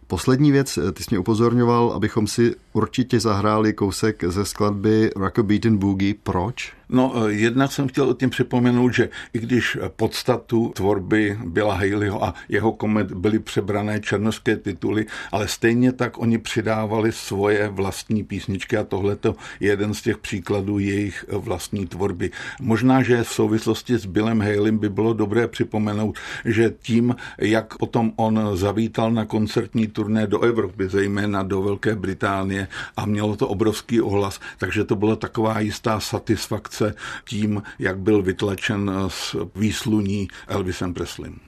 Poslední 0.07 0.51
věc, 0.51 0.79
ty 0.93 1.03
jsi 1.03 1.07
mě 1.09 1.19
upozorňoval, 1.19 1.91
abychom 1.91 2.27
si 2.27 2.55
určitě 2.73 3.19
zahráli 3.19 3.73
kousek 3.73 4.23
ze 4.23 4.45
skladby 4.45 5.11
Rock 5.15 5.39
Beaten 5.39 5.77
Boogie. 5.77 6.15
Proč? 6.23 6.76
No, 6.89 7.13
eh, 7.15 7.31
jednak 7.33 7.71
jsem 7.71 7.87
chtěl 7.87 8.09
o 8.09 8.13
tím 8.13 8.29
připomenout, 8.29 8.93
že 8.93 9.09
i 9.33 9.39
když 9.39 9.77
podstatu 9.95 10.71
tvorby 10.75 11.37
Billa 11.45 11.75
Haleyho 11.75 12.23
a 12.23 12.33
jeho 12.49 12.71
komet 12.71 13.11
byly 13.11 13.39
přebrané 13.39 13.99
černovské 13.99 14.57
tituly, 14.57 15.05
ale 15.31 15.47
stejně 15.47 15.91
tak 15.91 16.17
oni 16.17 16.37
přidávali 16.37 17.11
svoje 17.11 17.67
vlastní 17.67 18.23
písničky 18.23 18.77
a 18.77 18.83
tohle 18.83 19.17
je 19.59 19.69
jeden 19.69 19.93
z 19.93 20.01
těch 20.01 20.17
příkladů 20.17 20.79
jejich 20.79 21.25
vlastní 21.31 21.87
tvorby. 21.87 22.31
Možná, 22.61 23.03
že 23.03 23.23
v 23.23 23.29
souvislosti 23.29 23.97
s 23.97 24.05
Billem 24.05 24.41
Haleym 24.41 24.77
by 24.77 24.89
bylo 24.89 25.13
dobré 25.13 25.47
připomenout, 25.47 26.17
že 26.45 26.73
tím, 26.79 27.15
jak 27.37 27.77
potom 27.77 28.11
on 28.15 28.39
zavítal 28.53 29.11
na 29.11 29.25
koncertní 29.25 29.87
turné 29.87 30.27
do 30.27 30.41
Evropy, 30.41 30.89
zejména 30.89 31.43
do 31.43 31.61
Velké 31.61 31.95
Británie 31.95 32.67
a 32.97 33.05
mělo 33.05 33.35
to 33.35 33.47
obrovský 33.47 34.01
ohlas, 34.01 34.39
takže 34.57 34.83
to 34.83 34.95
byla 34.95 35.15
taková 35.15 35.59
jistá 35.59 35.99
satisfakce 35.99 36.76
se 36.77 36.93
tím, 37.25 37.63
jak 37.79 37.99
byl 37.99 38.21
vytlačen 38.21 38.91
z 39.07 39.35
výsluní 39.55 40.27
Elvisem 40.47 40.93
Presleym. 40.93 41.46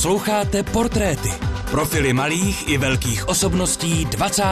Posloucháte 0.00 0.62
Portréty. 0.62 1.28
Profily 1.70 2.12
malých 2.12 2.68
i 2.68 2.78
velkých 2.78 3.28
osobností 3.28 4.04
20. 4.04 4.42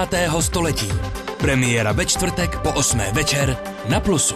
století. 0.40 0.88
Premiéra 1.38 1.93
ve 1.93 2.07
čtvrtek 2.07 2.59
po 2.59 2.73
8. 2.73 3.00
večer 3.12 3.57
na 3.88 4.00
Plusu. 4.00 4.35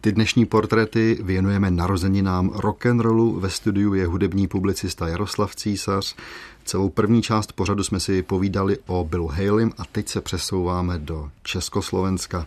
Ty 0.00 0.12
dnešní 0.12 0.46
portréty 0.46 1.18
věnujeme 1.22 1.70
narozeninám 1.70 2.50
rock'n'rollu. 2.54 3.40
Ve 3.40 3.50
studiu 3.50 3.94
je 3.94 4.06
hudební 4.06 4.46
publicista 4.46 5.08
Jaroslav 5.08 5.56
Císař. 5.56 6.16
Celou 6.64 6.88
první 6.88 7.22
část 7.22 7.52
pořadu 7.52 7.84
jsme 7.84 8.00
si 8.00 8.22
povídali 8.22 8.78
o 8.86 9.04
Billu 9.04 9.26
Haleym 9.26 9.72
a 9.78 9.82
teď 9.92 10.08
se 10.08 10.20
přesouváme 10.20 10.98
do 10.98 11.30
Československa. 11.42 12.46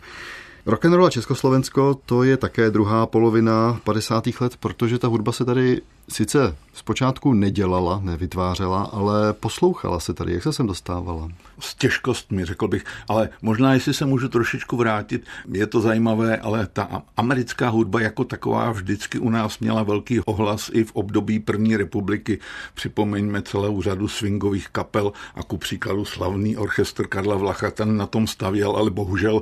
Rock'n'roll 0.65 1.05
a 1.05 1.09
Československo 1.09 1.99
to 2.05 2.23
je 2.23 2.37
také 2.37 2.71
druhá 2.71 3.05
polovina 3.05 3.79
50. 3.83 4.23
let, 4.41 4.57
protože 4.59 4.99
ta 4.99 5.07
hudba 5.07 5.31
se 5.31 5.45
tady 5.45 5.81
sice 6.09 6.55
zpočátku 6.73 7.33
nedělala, 7.33 7.99
nevytvářela, 8.03 8.83
ale 8.83 9.33
poslouchala 9.33 9.99
se 9.99 10.13
tady. 10.13 10.33
Jak 10.33 10.43
se 10.43 10.53
sem 10.53 10.67
dostávala? 10.67 11.29
S 11.59 11.75
těžkostmi, 11.75 12.45
řekl 12.45 12.67
bych. 12.67 12.85
Ale 13.07 13.29
možná, 13.41 13.73
jestli 13.73 13.93
se 13.93 14.05
můžu 14.05 14.29
trošičku 14.29 14.77
vrátit, 14.77 15.25
je 15.51 15.67
to 15.67 15.81
zajímavé, 15.81 16.37
ale 16.37 16.67
ta 16.73 17.01
americká 17.17 17.69
hudba 17.69 18.01
jako 18.01 18.23
taková 18.23 18.71
vždycky 18.71 19.19
u 19.19 19.29
nás 19.29 19.59
měla 19.59 19.83
velký 19.83 20.19
ohlas 20.19 20.71
i 20.73 20.83
v 20.83 20.91
období 20.91 21.39
první 21.39 21.77
republiky. 21.77 22.39
Připomeňme 22.73 23.41
celou 23.41 23.81
řadu 23.81 24.07
swingových 24.07 24.69
kapel 24.69 25.13
a 25.35 25.43
ku 25.43 25.57
příkladu 25.57 26.05
slavný 26.05 26.57
orchestr 26.57 27.07
Karla 27.07 27.35
Vlacha, 27.35 27.71
ten 27.71 27.97
na 27.97 28.05
tom 28.05 28.27
stavěl, 28.27 28.71
ale 28.71 28.91
bohužel, 28.91 29.41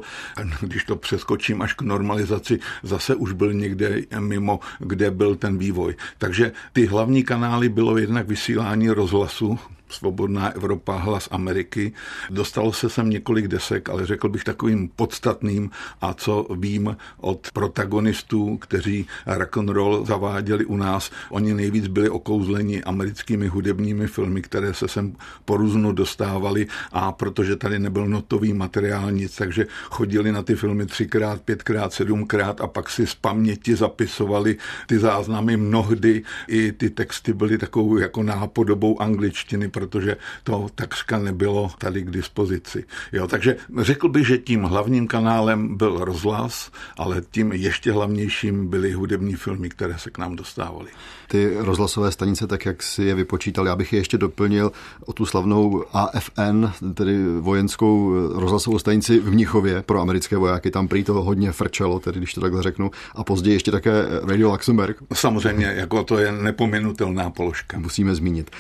když 0.62 0.84
to 0.84 0.96
přeskočím 0.96 1.62
až 1.62 1.74
k 1.74 1.82
normalizaci, 1.82 2.60
zase 2.84 3.16
už 3.16 3.32
byl 3.32 3.54
někde 3.54 4.02
mimo, 4.20 4.60
kde 4.80 5.12
byl 5.12 5.36
ten 5.36 5.58
vývoj. 5.58 5.96
Takže 6.18 6.51
ty 6.74 6.86
hlavní 6.86 7.24
kanály 7.24 7.70
bylo 7.70 7.98
jednak 7.98 8.28
vysílání 8.28 8.90
rozhlasu, 8.90 9.60
Svobodná 9.92 10.50
Evropa, 10.50 10.98
Hlas 10.98 11.28
Ameriky. 11.32 11.94
Dostalo 12.30 12.74
se 12.74 12.90
sem 12.90 13.10
několik 13.10 13.48
desek, 13.48 13.90
ale 13.90 14.06
řekl 14.06 14.30
bych 14.30 14.44
takovým 14.44 14.90
podstatným 14.96 15.70
a 16.02 16.14
co 16.14 16.48
vím 16.56 16.98
od 17.18 17.48
protagonistů, 17.54 18.58
kteří 18.58 19.08
rock 19.26 19.58
and 19.58 19.70
roll 19.70 20.06
zaváděli 20.06 20.66
u 20.66 20.78
nás, 20.78 21.12
oni 21.30 21.54
nejvíc 21.54 21.88
byli 21.88 22.10
okouzleni 22.10 22.84
americkými 22.84 23.48
hudebními 23.48 24.08
filmy, 24.08 24.42
které 24.42 24.74
se 24.74 24.88
sem 24.88 25.16
po 25.46 25.58
různu 25.58 25.92
dostávali 25.92 26.68
a 26.92 27.12
protože 27.12 27.56
tady 27.56 27.80
nebyl 27.80 28.08
notový 28.08 28.54
materiál 28.54 29.12
nic, 29.12 29.36
takže 29.36 29.68
chodili 29.84 30.32
na 30.32 30.44
ty 30.44 30.56
filmy 30.56 30.86
třikrát, 30.86 31.42
pětkrát, 31.42 31.94
sedmkrát 31.94 32.62
a 32.62 32.68
pak 32.68 32.90
si 32.90 33.08
z 33.08 33.16
paměti 33.16 33.76
zapisovali 33.76 34.58
ty 34.88 35.00
záznamy 35.00 35.58
mnohdy. 35.58 36.24
I 36.48 36.72
ty 36.72 36.90
texty 36.90 37.34
byly 37.34 37.58
takovou 37.58 37.98
jako 37.98 38.24
nápodobou 38.24 39.02
angličtiny, 39.02 39.70
protože 39.82 40.18
to 40.44 40.68
takřka 40.76 41.20
nebylo 41.20 41.72
tady 41.78 42.02
k 42.02 42.12
dispozici. 42.12 42.86
Jo, 43.12 43.28
takže 43.28 43.58
řekl 43.78 44.10
bych, 44.10 44.28
že 44.28 44.38
tím 44.38 44.64
hlavním 44.64 45.08
kanálem 45.08 45.78
byl 45.78 45.98
rozhlas, 46.06 46.72
ale 46.98 47.22
tím 47.32 47.52
ještě 47.52 47.92
hlavnějším 47.92 48.68
byly 48.68 48.92
hudební 48.92 49.36
filmy, 49.36 49.70
které 49.70 49.98
se 49.98 50.10
k 50.10 50.18
nám 50.18 50.36
dostávaly. 50.36 50.90
Ty 51.28 51.54
rozhlasové 51.58 52.12
stanice, 52.12 52.48
tak 52.48 52.66
jak 52.66 52.84
si 52.84 53.04
je 53.04 53.16
vypočítal, 53.16 53.68
já 53.68 53.76
bych 53.76 53.94
je 53.94 54.00
ještě 54.00 54.18
doplnil 54.18 54.72
o 55.06 55.14
tu 55.14 55.26
slavnou 55.26 55.84
AFN, 55.94 56.66
tedy 56.94 57.18
vojenskou 57.40 58.14
rozhlasovou 58.40 58.80
stanici 58.80 59.20
v 59.20 59.32
Mnichově 59.32 59.82
pro 59.82 60.02
americké 60.02 60.38
vojáky. 60.38 60.72
Tam 60.72 60.88
prý 60.88 61.04
to 61.04 61.14
hodně 61.14 61.52
frčelo, 61.52 62.00
tedy 62.00 62.18
když 62.18 62.34
to 62.34 62.42
takhle 62.42 62.64
řeknu. 62.64 62.92
A 63.16 63.24
později 63.24 63.56
ještě 63.56 63.72
také 63.72 63.92
Radio 64.24 64.52
Luxemburg. 64.52 64.98
Samozřejmě, 65.14 65.66
jako 65.66 66.04
to 66.04 66.18
je 66.18 66.32
nepominutelná 66.32 67.30
položka. 67.30 67.80
Musíme 67.80 68.16
zmínit. 68.16 68.52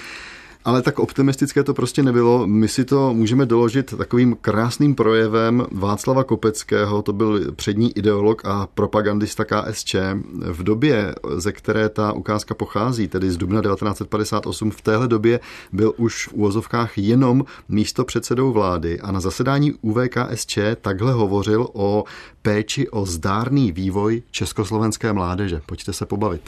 Ale 0.65 0.81
tak 0.81 0.99
optimistické 0.99 1.63
to 1.63 1.73
prostě 1.73 2.03
nebylo. 2.03 2.47
My 2.47 2.67
si 2.67 2.85
to 2.85 3.13
můžeme 3.13 3.45
doložit 3.45 3.93
takovým 3.97 4.37
krásným 4.41 4.95
projevem 4.95 5.65
Václava 5.71 6.23
Kopeckého, 6.23 7.01
to 7.01 7.13
byl 7.13 7.51
přední 7.51 7.97
ideolog 7.97 8.41
a 8.45 8.67
propagandista 8.73 9.45
KSČ. 9.45 9.95
V 10.33 10.63
době, 10.63 11.15
ze 11.35 11.51
které 11.51 11.89
ta 11.89 12.13
ukázka 12.13 12.53
pochází, 12.53 13.07
tedy 13.07 13.31
z 13.31 13.37
dubna 13.37 13.61
1958, 13.61 14.71
v 14.71 14.81
téhle 14.81 15.07
době 15.07 15.39
byl 15.71 15.93
už 15.97 16.27
v 16.27 16.33
úvozovkách 16.33 16.97
jenom 16.97 17.45
místo 17.69 18.05
předsedou 18.05 18.51
vlády 18.51 18.99
a 18.99 19.11
na 19.11 19.19
zasedání 19.19 19.73
UVKSČ 19.81 20.57
takhle 20.81 21.13
hovořil 21.13 21.67
o 21.73 22.03
péči 22.41 22.89
o 22.89 23.05
zdárný 23.05 23.71
vývoj 23.71 24.21
československé 24.31 25.13
mládeže. 25.13 25.61
Pojďte 25.65 25.93
se 25.93 26.05
pobavit. 26.05 26.41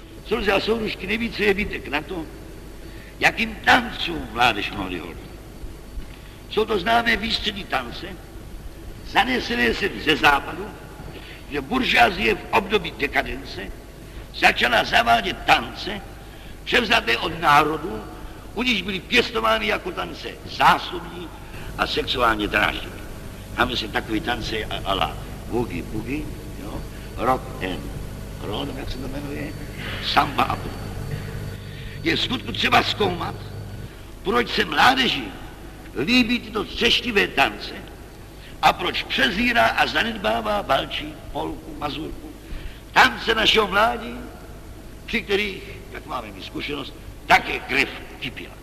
A 0.56 0.60
sourušky 0.60 1.08
nejvíce 1.08 1.44
je 1.44 1.54
výtek 1.54 1.88
na 1.88 2.02
to, 2.02 2.16
jakým 3.20 3.56
tancům 3.56 4.28
mládež 4.34 4.72
mohli 4.72 5.00
hodit. 5.00 5.30
Jsou 6.50 6.66
to 6.66 6.80
známé 6.80 7.18
výstřední 7.18 7.64
tance, 7.64 8.08
zanesené 9.12 9.74
se 9.74 9.90
ze 10.06 10.16
západu, 10.16 10.66
že 11.52 11.62
buržázie 11.62 12.36
v 12.36 12.46
období 12.52 12.94
dekadence 12.98 13.62
začala 14.36 14.84
zavádět 14.84 15.38
tance, 15.46 16.02
převzaté 16.64 17.18
od 17.18 17.42
národů, 17.42 18.04
u 18.54 18.64
níž 18.64 18.82
byly 18.82 19.00
pěstovány 19.00 19.68
jako 19.68 19.92
tance 19.92 20.28
zásobní 20.46 21.30
a 21.78 21.88
sexuálně 21.88 22.48
dráždivé. 22.48 23.04
Máme 23.58 23.78
se 23.78 23.88
takový 23.88 24.22
tance 24.22 24.56
a 24.86 24.94
la 24.94 25.18
boogie 25.50 25.84
boogie, 25.84 26.26
jo? 26.64 26.82
rock 27.18 27.42
and 27.64 27.80
roll, 28.42 28.68
jak 28.78 28.92
se 28.92 28.98
to 28.98 29.08
jmenuje, 29.08 29.54
samba 30.04 30.44
a 30.44 30.56
podobně 30.56 30.83
je 32.04 32.18
skutku 32.18 32.52
třeba 32.52 32.84
zkoumat, 32.84 33.36
proč 34.24 34.50
se 34.50 34.66
mládeži 34.66 35.24
líbí 36.06 36.40
tyto 36.40 36.64
třeštivé 36.64 37.28
tance 37.28 37.74
a 38.62 38.74
proč 38.74 39.04
přezírá 39.04 39.66
a 39.68 39.88
zanedbává 39.88 40.64
balčí, 40.64 41.14
polku, 41.32 41.76
mazurku, 41.80 42.32
tance 42.92 43.36
našeho 43.36 43.68
mládí, 43.68 44.16
při 45.06 45.22
kterých, 45.22 45.64
jak 45.92 46.06
máme 46.06 46.32
mi 46.32 46.42
zkušenost, 46.42 46.94
také 47.28 47.60
krev 47.60 47.90
kypila. 48.20 48.63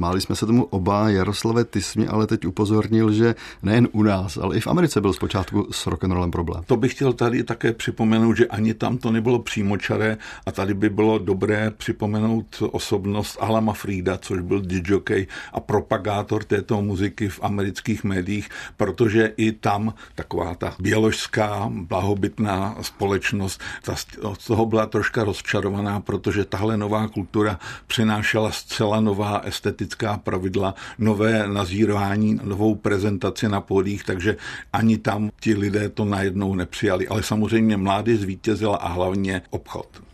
Smáli 0.00 0.20
jsme 0.20 0.36
se 0.36 0.46
tomu 0.46 0.64
oba. 0.64 1.10
Jaroslave, 1.10 1.64
ty 1.64 1.82
jsi 1.82 1.98
mě 1.98 2.08
ale 2.08 2.26
teď 2.26 2.46
upozornil, 2.46 3.12
že 3.12 3.34
nejen 3.62 3.88
u 3.92 4.02
nás, 4.02 4.36
ale 4.36 4.56
i 4.56 4.60
v 4.60 4.66
Americe 4.66 5.00
byl 5.00 5.12
zpočátku 5.12 5.66
s 5.70 5.86
rock'n'rollem 5.86 6.30
problém. 6.30 6.64
To 6.66 6.76
bych 6.76 6.92
chtěl 6.92 7.12
tady 7.12 7.44
také 7.44 7.72
připomenout, 7.72 8.36
že 8.36 8.46
ani 8.46 8.74
tam 8.74 8.98
to 8.98 9.10
nebylo 9.10 9.38
přímočaré 9.38 10.16
a 10.46 10.52
tady 10.52 10.74
by 10.74 10.88
bylo 10.88 11.18
dobré 11.18 11.70
připomenout 11.76 12.62
osobnost 12.70 13.36
Alama 13.40 13.72
Frida, 13.72 14.18
což 14.18 14.40
byl 14.40 14.60
DJ 14.60 15.26
a 15.52 15.60
propagátor 15.60 16.44
této 16.44 16.82
muziky 16.82 17.28
v 17.28 17.40
amerických 17.42 18.04
médiích, 18.04 18.48
protože 18.76 19.32
i 19.36 19.52
tam 19.52 19.94
taková 20.14 20.54
ta 20.54 20.74
běložská 20.78 21.70
blahobytná 21.72 22.76
společnost 22.80 23.60
ta 23.82 23.96
z 23.96 24.46
toho 24.46 24.66
byla 24.66 24.86
troška 24.86 25.24
rozčarovaná, 25.24 26.00
protože 26.00 26.44
tahle 26.44 26.76
nová 26.76 27.08
kultura 27.08 27.58
přinášela 27.86 28.50
zcela 28.50 29.00
nová 29.00 29.38
estetika 29.38 29.89
etická 29.90 30.18
pravidla, 30.18 30.74
nové 30.98 31.48
nazírání, 31.48 32.40
novou 32.44 32.74
prezentaci 32.74 33.48
na 33.48 33.60
pódích, 33.60 34.04
takže 34.04 34.36
ani 34.72 34.98
tam 34.98 35.30
ti 35.40 35.54
lidé 35.54 35.88
to 35.88 36.04
najednou 36.04 36.54
nepřijali. 36.54 37.08
Ale 37.08 37.22
samozřejmě 37.22 37.76
mládí 37.76 38.16
zvítězila 38.16 38.76
a 38.76 38.88
hlavně 38.88 39.42
obchod 39.50 40.09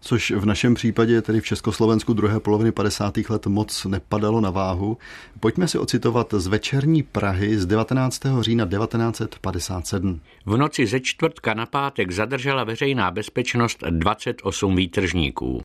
což 0.00 0.30
v 0.30 0.46
našem 0.46 0.74
případě, 0.74 1.22
tedy 1.22 1.40
v 1.40 1.44
Československu 1.44 2.12
druhé 2.12 2.40
poloviny 2.40 2.72
50. 2.72 3.16
let, 3.16 3.46
moc 3.46 3.84
nepadalo 3.84 4.40
na 4.40 4.50
váhu. 4.50 4.98
Pojďme 5.40 5.68
si 5.68 5.78
ocitovat 5.78 6.34
z 6.34 6.46
večerní 6.46 7.02
Prahy 7.02 7.58
z 7.58 7.66
19. 7.66 8.22
října 8.40 8.66
1957. 8.66 10.20
V 10.46 10.56
noci 10.56 10.86
ze 10.86 11.00
čtvrtka 11.00 11.54
na 11.54 11.66
pátek 11.66 12.10
zadržela 12.10 12.64
veřejná 12.64 13.10
bezpečnost 13.10 13.84
28 13.90 14.76
výtržníků. 14.76 15.62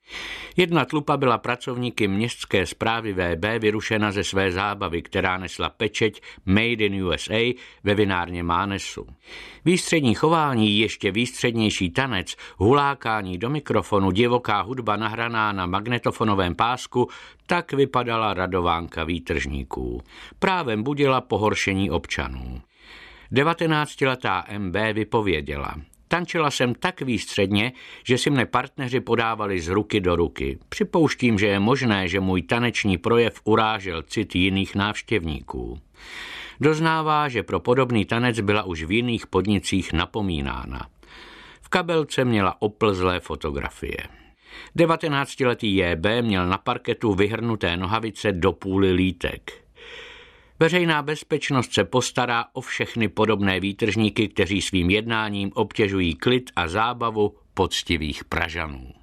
Jedna 0.58 0.86
tlupa 0.86 1.18
byla 1.18 1.38
pracovníky 1.38 2.08
městské 2.08 2.66
zprávy 2.66 3.14
VB 3.14 3.46
vyrušena 3.60 4.12
ze 4.12 4.24
své 4.24 4.52
zábavy, 4.52 5.02
která 5.02 5.38
nesla 5.38 5.70
pečeť 5.70 6.22
Made 6.46 6.86
in 6.86 7.06
USA 7.06 7.54
ve 7.84 7.96
vinárně 7.96 8.44
Mánesu. 8.44 9.08
Výstřední 9.66 10.16
chování, 10.16 10.80
ještě 10.80 11.12
výstřednější 11.12 11.90
tanec, 11.90 12.36
hulákání 12.58 13.38
do 13.38 13.50
mikrofonu, 13.50 14.12
divoká 14.24 14.62
hudba 14.62 14.96
nahraná 14.96 15.52
na 15.52 15.66
magnetofonovém 15.66 16.56
pásku, 16.56 17.08
tak 17.46 17.74
vypadala 17.74 18.34
radovánka 18.34 19.04
výtržníků. 19.04 20.02
Právem 20.40 20.84
budila 20.84 21.22
pohoršení 21.22 21.92
občanů. 21.92 22.62
19-letá 23.32 24.44
MB 24.58 24.76
vypověděla. 24.94 25.76
Tančila 26.08 26.52
jsem 26.52 26.76
tak 26.76 27.02
výstředně, 27.02 27.72
že 28.04 28.18
si 28.18 28.30
mne 28.30 28.46
partneři 28.46 29.00
podávali 29.00 29.60
z 29.60 29.68
ruky 29.68 30.00
do 30.00 30.16
ruky. 30.16 30.58
Připouštím, 30.70 31.40
že 31.40 31.48
je 31.48 31.60
možné, 31.60 32.08
že 32.08 32.20
můj 32.20 32.42
taneční 32.42 32.98
projev 32.98 33.42
urážel 33.44 34.04
cit 34.04 34.36
jiných 34.36 34.76
návštěvníků. 34.76 35.80
Doznává, 36.62 37.30
že 37.30 37.44
pro 37.44 37.60
podobný 37.60 38.06
tanec 38.06 38.40
byla 38.40 38.64
už 38.64 38.84
v 38.84 38.92
jiných 38.92 39.28
podnicích 39.28 39.94
napomínána. 39.94 40.88
Kabelce 41.74 42.26
měla 42.26 42.62
oplzlé 42.62 43.20
fotografie. 43.20 43.98
19-letý 44.78 45.76
JB 45.76 46.06
měl 46.22 46.48
na 46.48 46.58
parketu 46.58 47.14
vyhrnuté 47.14 47.78
nohavice 47.78 48.32
do 48.32 48.52
půly 48.52 48.92
lítek. 48.92 49.64
Veřejná 50.60 51.02
bezpečnost 51.02 51.74
se 51.74 51.84
postará 51.84 52.46
o 52.54 52.62
všechny 52.62 53.08
podobné 53.08 53.60
výtržníky, 53.60 54.28
kteří 54.28 54.62
svým 54.62 54.90
jednáním 54.90 55.52
obtěžují 55.56 56.16
klid 56.16 56.52
a 56.56 56.68
zábavu 56.68 57.36
poctivých 57.54 58.24
Pražanů. 58.24 59.03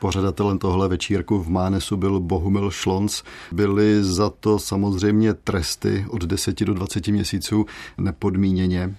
Pořadatelem 0.00 0.58
tohle 0.58 0.88
večírku 0.88 1.42
v 1.42 1.48
Mánesu 1.48 1.96
byl 1.96 2.20
Bohumil 2.20 2.70
Šlonc. 2.70 3.22
Byly 3.52 4.04
za 4.04 4.30
to 4.30 4.58
samozřejmě 4.58 5.34
tresty 5.34 6.06
od 6.08 6.24
10 6.24 6.64
do 6.64 6.74
20 6.74 7.08
měsíců 7.08 7.66
nepodmíněně. 7.98 8.94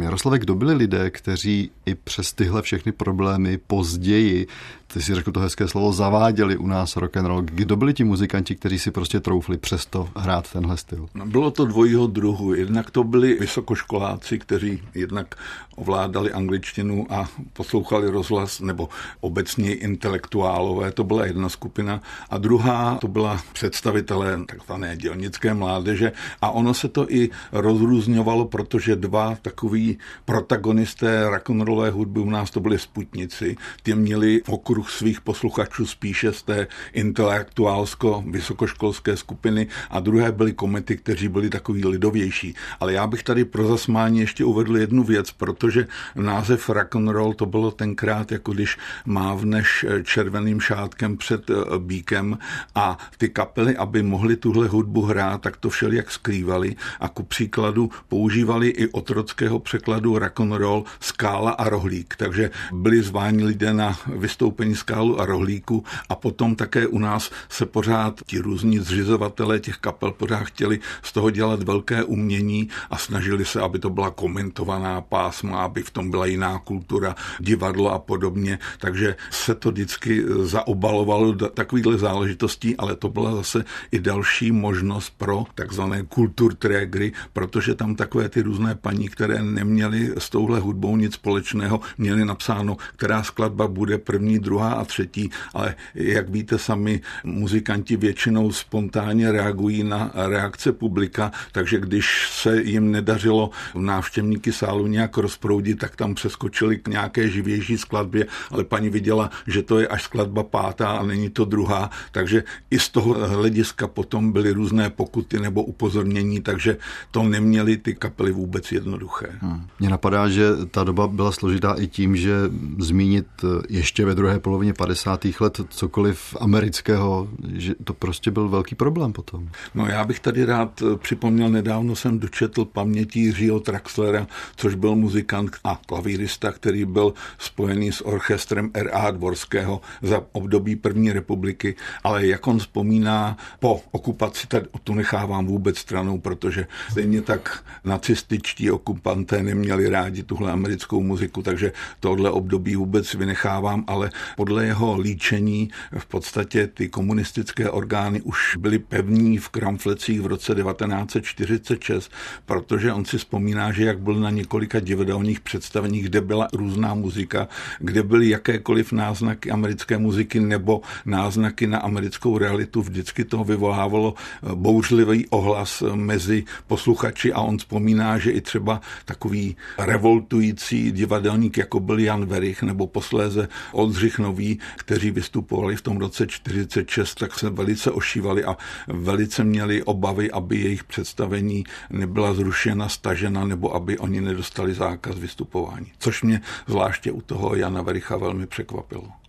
Jaroslave, 0.00 0.38
kdo 0.38 0.54
byli 0.54 0.74
lidé, 0.74 1.10
kteří 1.10 1.70
i 1.86 1.94
přes 1.94 2.32
tyhle 2.32 2.62
všechny 2.62 2.92
problémy 2.92 3.58
později 3.58 4.46
ty 4.92 5.02
si 5.02 5.14
řekl 5.14 5.32
to 5.32 5.40
hezké 5.40 5.68
slovo, 5.68 5.92
zaváděli 5.92 6.56
u 6.56 6.66
nás 6.66 6.96
rock 6.96 7.16
and 7.16 7.26
roll. 7.26 7.42
Kdo 7.42 7.76
byli 7.76 7.94
ti 7.94 8.04
muzikanti, 8.04 8.54
kteří 8.54 8.78
si 8.78 8.90
prostě 8.90 9.20
troufli 9.20 9.58
přesto 9.58 10.08
hrát 10.16 10.52
tenhle 10.52 10.76
styl? 10.76 11.08
No, 11.14 11.26
bylo 11.26 11.50
to 11.50 11.64
dvojího 11.64 12.06
druhu. 12.06 12.54
Jednak 12.54 12.90
to 12.90 13.04
byli 13.04 13.34
vysokoškoláci, 13.34 14.38
kteří 14.38 14.82
jednak 14.94 15.34
ovládali 15.76 16.32
angličtinu 16.32 17.06
a 17.10 17.28
poslouchali 17.52 18.10
rozhlas, 18.10 18.60
nebo 18.60 18.88
obecně 19.20 19.74
intelektuálové, 19.74 20.92
to 20.92 21.04
byla 21.04 21.26
jedna 21.26 21.48
skupina. 21.48 22.02
A 22.30 22.38
druhá 22.38 22.98
to 23.00 23.08
byla 23.08 23.40
představitelé 23.52 24.44
takzvané 24.46 24.96
dělnické 24.96 25.54
mládeže. 25.54 26.12
A 26.42 26.50
ono 26.50 26.74
se 26.74 26.88
to 26.88 27.12
i 27.12 27.30
rozrůzňovalo, 27.52 28.44
protože 28.44 28.96
dva 28.96 29.36
takový 29.42 29.98
protagonisté 30.24 31.30
rock'n'rollové 31.30 31.90
hudby 31.90 32.20
u 32.20 32.30
nás 32.30 32.50
to 32.50 32.60
byli 32.60 32.78
sputnici. 32.78 33.56
Ty 33.82 33.94
měli 33.94 34.42
okruh 34.80 34.90
svých 34.90 35.20
posluchačů 35.20 35.86
spíše 35.86 36.32
z 36.32 36.42
té 36.42 36.66
intelektuálsko-vysokoškolské 36.92 39.16
skupiny 39.16 39.66
a 39.90 40.00
druhé 40.00 40.32
byly 40.32 40.52
komety, 40.52 40.96
kteří 40.96 41.28
byli 41.28 41.50
takový 41.50 41.86
lidovější. 41.86 42.54
Ale 42.80 42.92
já 42.92 43.06
bych 43.06 43.22
tady 43.22 43.44
pro 43.44 43.66
zasmání 43.66 44.20
ještě 44.20 44.44
uvedl 44.44 44.76
jednu 44.76 45.04
věc, 45.04 45.30
protože 45.30 45.86
název 46.16 46.68
rock'n'roll 46.68 47.34
to 47.34 47.46
bylo 47.46 47.70
tenkrát, 47.70 48.32
jako 48.32 48.52
když 48.52 48.78
mávneš 49.04 49.86
červeným 50.04 50.60
šátkem 50.60 51.16
před 51.16 51.50
eh, 51.50 51.54
bíkem 51.78 52.38
a 52.74 52.98
ty 53.18 53.28
kapely, 53.28 53.76
aby 53.76 54.02
mohly 54.02 54.36
tuhle 54.36 54.68
hudbu 54.68 55.02
hrát, 55.02 55.40
tak 55.40 55.56
to 55.56 55.70
všelijak 55.70 56.10
skrývali 56.10 56.76
a 57.00 57.08
ku 57.08 57.22
příkladu 57.22 57.90
používali 58.08 58.68
i 58.68 58.88
otrockého 58.88 59.58
překladu 59.58 60.18
rock'n'roll 60.18 60.84
skála 61.00 61.50
a 61.50 61.68
rohlík. 61.68 62.14
Takže 62.16 62.50
byli 62.72 63.02
zváni 63.02 63.44
lidé 63.44 63.72
na 63.72 63.98
vystoupení 64.06 64.69
skálu 64.74 65.20
a 65.20 65.26
rohlíku 65.26 65.84
a 66.08 66.14
potom 66.14 66.56
také 66.56 66.86
u 66.86 66.98
nás 66.98 67.30
se 67.48 67.66
pořád 67.66 68.20
ti 68.26 68.38
různí 68.38 68.78
zřizovatelé 68.78 69.60
těch 69.60 69.76
kapel 69.76 70.12
pořád 70.12 70.44
chtěli 70.44 70.80
z 71.02 71.12
toho 71.12 71.30
dělat 71.30 71.62
velké 71.62 72.04
umění 72.04 72.68
a 72.90 72.98
snažili 72.98 73.44
se, 73.44 73.60
aby 73.60 73.78
to 73.78 73.90
byla 73.90 74.10
komentovaná 74.10 75.00
pásma, 75.00 75.64
aby 75.64 75.82
v 75.82 75.90
tom 75.90 76.10
byla 76.10 76.26
jiná 76.26 76.58
kultura, 76.58 77.14
divadlo 77.40 77.92
a 77.92 77.98
podobně. 77.98 78.58
Takže 78.78 79.16
se 79.30 79.54
to 79.54 79.70
vždycky 79.70 80.24
zaobalovalo 80.42 81.32
do 81.32 81.48
takovýchhle 81.48 81.98
záležitostí, 81.98 82.76
ale 82.76 82.96
to 82.96 83.08
byla 83.08 83.36
zase 83.36 83.64
i 83.92 83.98
další 83.98 84.52
možnost 84.52 85.14
pro 85.18 85.44
takzvané 85.54 86.02
kulturträgery, 86.02 87.12
protože 87.32 87.74
tam 87.74 87.94
takové 87.94 88.28
ty 88.28 88.42
různé 88.42 88.74
paní, 88.74 89.08
které 89.08 89.42
neměly 89.42 90.12
s 90.18 90.30
touhle 90.30 90.60
hudbou 90.60 90.96
nic 90.96 91.14
společného, 91.14 91.80
měly 91.98 92.24
napsáno, 92.24 92.76
která 92.96 93.22
skladba 93.22 93.68
bude 93.68 93.98
první, 93.98 94.38
druhá 94.38 94.59
a 94.68 94.84
třetí, 94.84 95.30
ale 95.54 95.74
jak 95.94 96.28
víte 96.28 96.58
sami, 96.58 97.00
muzikanti 97.24 97.96
většinou 97.96 98.52
spontánně 98.52 99.32
reagují 99.32 99.84
na 99.84 100.10
reakce 100.14 100.72
publika, 100.72 101.32
takže 101.52 101.80
když 101.80 102.28
se 102.32 102.62
jim 102.62 102.90
nedařilo 102.90 103.50
návštěvníky 103.74 104.52
sálu 104.52 104.86
nějak 104.86 105.16
rozproudit, 105.16 105.78
tak 105.78 105.96
tam 105.96 106.14
přeskočili 106.14 106.78
k 106.78 106.88
nějaké 106.88 107.28
živější 107.28 107.78
skladbě, 107.78 108.26
ale 108.50 108.64
paní 108.64 108.90
viděla, 108.90 109.30
že 109.46 109.62
to 109.62 109.78
je 109.78 109.88
až 109.88 110.02
skladba 110.02 110.42
pátá 110.42 110.90
a 110.90 111.02
není 111.06 111.30
to 111.30 111.44
druhá, 111.44 111.90
takže 112.12 112.44
i 112.70 112.78
z 112.78 112.88
toho 112.88 113.28
hlediska 113.28 113.88
potom 113.88 114.32
byly 114.32 114.52
různé 114.52 114.90
pokuty 114.90 115.40
nebo 115.40 115.62
upozornění, 115.62 116.40
takže 116.40 116.76
to 117.10 117.22
neměly 117.22 117.76
ty 117.76 117.94
kapely 117.94 118.32
vůbec 118.32 118.72
jednoduché. 118.72 119.26
Hmm. 119.38 119.66
Mně 119.80 119.90
napadá, 119.90 120.28
že 120.28 120.44
ta 120.70 120.84
doba 120.84 121.08
byla 121.08 121.32
složitá 121.32 121.74
i 121.78 121.86
tím, 121.86 122.16
že 122.16 122.32
zmínit 122.78 123.26
ještě 123.68 124.04
ve 124.04 124.14
druhé 124.14 124.38
polovině 124.38 124.49
50. 124.76 125.26
let 125.40 125.60
cokoliv 125.68 126.36
amerického, 126.40 127.28
že 127.54 127.74
to 127.84 127.94
prostě 127.94 128.30
byl 128.30 128.48
velký 128.48 128.74
problém 128.74 129.12
potom. 129.12 129.48
No 129.74 129.86
já 129.86 130.04
bych 130.04 130.20
tady 130.20 130.44
rád 130.44 130.82
připomněl, 130.96 131.48
nedávno 131.50 131.96
jsem 131.96 132.18
dočetl 132.18 132.64
paměti 132.64 133.20
Jiřího 133.20 133.60
Traxlera, 133.60 134.26
což 134.56 134.74
byl 134.74 134.96
muzikant 134.96 135.56
a 135.64 135.80
klavírista, 135.86 136.52
který 136.52 136.84
byl 136.84 137.14
spojený 137.38 137.92
s 137.92 138.06
orchestrem 138.06 138.70
R.A. 138.74 139.10
Dvorského 139.10 139.80
za 140.02 140.22
období 140.32 140.76
první 140.76 141.12
republiky, 141.12 141.74
ale 142.04 142.26
jak 142.26 142.46
on 142.46 142.58
vzpomíná 142.58 143.36
po 143.60 143.80
okupaci, 143.90 144.46
tak 144.46 144.64
tu 144.84 144.94
nechávám 144.94 145.46
vůbec 145.46 145.78
stranou, 145.78 146.18
protože 146.18 146.66
stejně 146.90 147.22
tak 147.22 147.64
nacističtí 147.84 148.70
okupanté 148.70 149.42
neměli 149.42 149.88
rádi 149.88 150.22
tuhle 150.22 150.52
americkou 150.52 151.02
muziku, 151.02 151.42
takže 151.42 151.72
tohle 152.00 152.30
období 152.30 152.76
vůbec 152.76 153.14
vynechávám, 153.14 153.84
ale 153.86 154.10
podle 154.40 154.66
jeho 154.66 155.00
líčení 155.00 155.70
v 155.98 156.06
podstatě 156.06 156.66
ty 156.66 156.88
komunistické 156.88 157.70
orgány 157.70 158.20
už 158.20 158.56
byly 158.56 158.78
pevní 158.78 159.38
v 159.38 159.48
Kramflecích 159.48 160.20
v 160.20 160.26
roce 160.26 160.54
1946, 160.54 162.12
protože 162.46 162.92
on 162.92 163.04
si 163.04 163.18
vzpomíná, 163.18 163.72
že 163.72 163.84
jak 163.84 163.98
byl 163.98 164.14
na 164.14 164.30
několika 164.30 164.80
divadelních 164.80 165.40
představeních, 165.40 166.04
kde 166.04 166.20
byla 166.20 166.48
různá 166.52 166.94
muzika, 166.94 167.48
kde 167.78 168.02
byly 168.02 168.28
jakékoliv 168.28 168.92
náznaky 168.92 169.50
americké 169.50 169.98
muziky 169.98 170.40
nebo 170.40 170.80
náznaky 171.04 171.66
na 171.66 171.78
americkou 171.78 172.38
realitu, 172.38 172.82
vždycky 172.82 173.24
to 173.24 173.44
vyvolávalo 173.44 174.14
bouřlivý 174.54 175.28
ohlas 175.28 175.82
mezi 175.94 176.44
posluchači 176.66 177.32
a 177.32 177.40
on 177.40 177.58
vzpomíná, 177.58 178.18
že 178.18 178.30
i 178.30 178.40
třeba 178.40 178.80
takový 179.04 179.56
revoltující 179.78 180.92
divadelník, 180.92 181.58
jako 181.58 181.80
byl 181.80 181.98
Jan 181.98 182.26
Verich 182.26 182.62
nebo 182.62 182.86
posléze 182.86 183.48
Oldřich 183.72 184.18
Nový, 184.20 184.58
kteří 184.76 185.10
vystupovali 185.10 185.76
v 185.76 185.82
tom 185.82 185.96
roce 185.96 186.26
46, 186.26 187.14
tak 187.14 187.38
se 187.38 187.50
velice 187.50 187.90
ošívali 187.90 188.44
a 188.44 188.56
velice 188.88 189.44
měli 189.44 189.82
obavy, 189.82 190.30
aby 190.30 190.56
jejich 190.56 190.84
představení 190.84 191.64
nebyla 191.90 192.34
zrušena, 192.34 192.88
stažena 192.88 193.44
nebo 193.44 193.74
aby 193.74 193.98
oni 193.98 194.20
nedostali 194.20 194.74
zákaz 194.74 195.18
vystupování. 195.18 195.92
Což 195.98 196.22
mě 196.22 196.40
zvláště 196.66 197.12
u 197.12 197.20
toho 197.20 197.54
Jana 197.54 197.82
Vericha 197.82 198.16
velmi 198.16 198.46
překvapilo. 198.46 199.19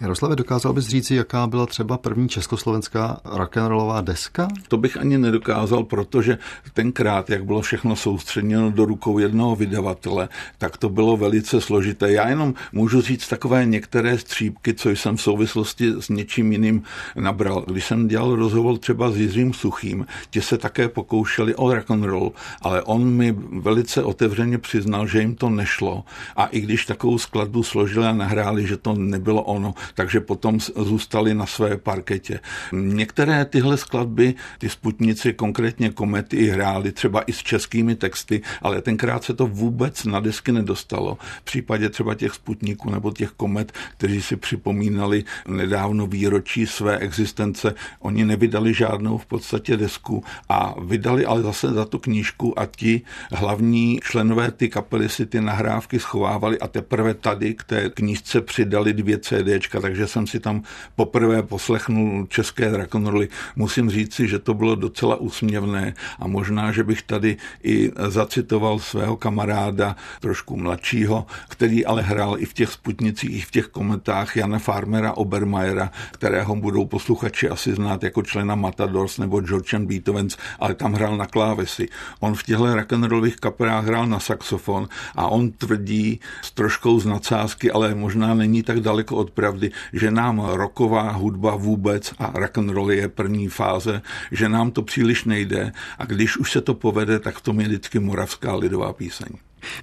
Jaroslave, 0.00 0.36
dokázal 0.36 0.72
bys 0.72 0.86
říci, 0.86 1.14
jaká 1.14 1.46
byla 1.46 1.66
třeba 1.66 1.98
první 1.98 2.28
československá 2.28 3.20
rock'n'rollová 3.24 4.00
deska? 4.00 4.48
To 4.68 4.76
bych 4.76 4.96
ani 4.96 5.18
nedokázal, 5.18 5.84
protože 5.84 6.38
tenkrát, 6.72 7.30
jak 7.30 7.44
bylo 7.44 7.60
všechno 7.60 7.96
soustředěno 7.96 8.70
do 8.70 8.84
rukou 8.84 9.18
jednoho 9.18 9.56
vydavatele, 9.56 10.28
tak 10.58 10.76
to 10.76 10.88
bylo 10.88 11.16
velice 11.16 11.60
složité. 11.60 12.12
Já 12.12 12.28
jenom 12.28 12.54
můžu 12.72 13.00
říct 13.00 13.28
takové 13.28 13.64
některé 13.66 14.18
střípky, 14.18 14.74
co 14.74 14.90
jsem 14.90 15.16
v 15.16 15.22
souvislosti 15.22 15.92
s 16.00 16.08
něčím 16.08 16.52
jiným 16.52 16.82
nabral. 17.16 17.64
Když 17.66 17.86
jsem 17.86 18.08
dělal 18.08 18.36
rozhovor 18.36 18.78
třeba 18.78 19.10
s 19.10 19.16
Jiřím 19.16 19.52
Suchým, 19.52 20.06
ti 20.30 20.40
se 20.40 20.58
také 20.58 20.88
pokoušeli 20.88 21.54
o 21.54 21.74
rock'n'roll, 21.74 22.32
ale 22.62 22.82
on 22.82 23.10
mi 23.10 23.36
velice 23.60 24.02
otevřeně 24.02 24.58
přiznal, 24.58 25.06
že 25.06 25.20
jim 25.20 25.34
to 25.34 25.50
nešlo. 25.50 26.04
A 26.36 26.46
i 26.46 26.60
když 26.60 26.86
takovou 26.86 27.18
skladbu 27.18 27.62
složili 27.62 28.06
a 28.06 28.12
nahráli, 28.12 28.66
že 28.66 28.76
to 28.76 28.94
nebylo 28.94 29.42
ono, 29.58 29.74
takže 29.94 30.20
potom 30.20 30.60
zůstali 30.60 31.34
na 31.34 31.46
své 31.46 31.76
parketě. 31.76 32.40
Některé 32.72 33.44
tyhle 33.44 33.76
skladby, 33.76 34.34
ty 34.58 34.68
sputnici, 34.68 35.32
konkrétně 35.32 35.90
komety, 35.90 36.46
hráli 36.46 36.92
třeba 36.92 37.22
i 37.22 37.32
s 37.32 37.42
českými 37.42 37.94
texty, 37.94 38.42
ale 38.62 38.82
tenkrát 38.82 39.24
se 39.24 39.34
to 39.34 39.46
vůbec 39.46 40.04
na 40.04 40.20
desky 40.20 40.52
nedostalo. 40.52 41.18
V 41.40 41.44
případě 41.44 41.88
třeba 41.90 42.14
těch 42.14 42.34
sputniků 42.34 42.90
nebo 42.90 43.10
těch 43.10 43.30
komet, 43.30 43.72
kteří 43.98 44.22
si 44.22 44.36
připomínali 44.36 45.24
nedávno 45.48 46.06
výročí 46.06 46.66
své 46.66 46.98
existence, 46.98 47.74
oni 47.98 48.24
nevydali 48.24 48.74
žádnou 48.74 49.18
v 49.18 49.26
podstatě 49.26 49.76
desku 49.76 50.24
a 50.48 50.74
vydali 50.80 51.26
ale 51.26 51.42
zase 51.42 51.72
za 51.72 51.84
tu 51.84 51.98
knížku 51.98 52.58
a 52.58 52.66
ti 52.66 53.02
hlavní 53.32 54.00
členové 54.02 54.50
ty 54.50 54.68
kapely 54.68 55.08
si 55.08 55.26
ty 55.26 55.40
nahrávky 55.40 55.98
schovávali 55.98 56.58
a 56.58 56.68
teprve 56.68 57.14
tady 57.14 57.54
k 57.54 57.64
té 57.64 57.90
knížce 57.90 58.40
přidali 58.40 58.92
dvě 58.92 59.18
CDčka 59.48 59.80
takže 59.80 60.06
jsem 60.06 60.26
si 60.26 60.40
tam 60.40 60.62
poprvé 60.96 61.42
poslechnul 61.42 62.26
české 62.26 62.76
rock'n'rolly. 62.76 63.28
Musím 63.56 63.90
říci, 63.90 64.28
že 64.28 64.38
to 64.38 64.54
bylo 64.54 64.74
docela 64.74 65.16
úsměvné 65.16 65.94
a 66.18 66.26
možná, 66.26 66.72
že 66.72 66.84
bych 66.84 67.02
tady 67.02 67.36
i 67.62 67.90
zacitoval 68.08 68.78
svého 68.78 69.16
kamaráda, 69.16 69.96
trošku 70.20 70.56
mladšího, 70.56 71.26
který 71.48 71.86
ale 71.86 72.02
hrál 72.02 72.36
i 72.38 72.44
v 72.44 72.52
těch 72.52 72.72
sputnicích, 72.72 73.30
i 73.36 73.40
v 73.40 73.50
těch 73.50 73.66
komentách 73.66 74.36
Jana 74.36 74.58
Farmera 74.58 75.12
Obermajera, 75.12 75.90
kterého 76.12 76.56
budou 76.56 76.86
posluchači 76.86 77.48
asi 77.48 77.74
znát 77.74 78.02
jako 78.02 78.22
člena 78.22 78.54
Matadors 78.54 79.18
nebo 79.18 79.40
George 79.40 79.74
and 79.74 79.86
Beethovens, 79.86 80.36
ale 80.58 80.74
tam 80.74 80.92
hrál 80.92 81.16
na 81.16 81.26
klávesy. 81.26 81.88
On 82.20 82.34
v 82.34 82.42
těchto 82.42 82.74
rock'n'rollových 82.74 83.36
kapelách 83.36 83.84
hrál 83.84 84.06
na 84.06 84.20
saxofon 84.20 84.88
a 85.16 85.28
on 85.28 85.50
tvrdí 85.50 86.20
s 86.42 86.50
troškou 86.50 87.00
z 87.00 87.06
nadsázky, 87.06 87.70
ale 87.70 87.94
možná 87.94 88.34
není 88.34 88.62
tak 88.62 88.80
daleko 88.80 89.16
od 89.16 89.30
pravdy, 89.38 89.70
že 89.92 90.10
nám 90.10 90.40
roková 90.40 91.10
hudba 91.10 91.56
vůbec 91.56 92.12
a 92.18 92.32
rock 92.34 92.58
and 92.58 92.70
roll 92.70 92.90
je 92.90 93.08
první 93.08 93.48
fáze, 93.48 94.02
že 94.32 94.48
nám 94.48 94.70
to 94.70 94.82
příliš 94.82 95.24
nejde 95.24 95.72
a 95.98 96.04
když 96.04 96.36
už 96.36 96.52
se 96.52 96.60
to 96.60 96.74
povede, 96.74 97.18
tak 97.18 97.38
v 97.38 97.40
tom 97.40 97.60
je 97.60 97.66
vždycky 97.66 97.98
moravská 97.98 98.54
lidová 98.54 98.92
píseň. 98.92 99.28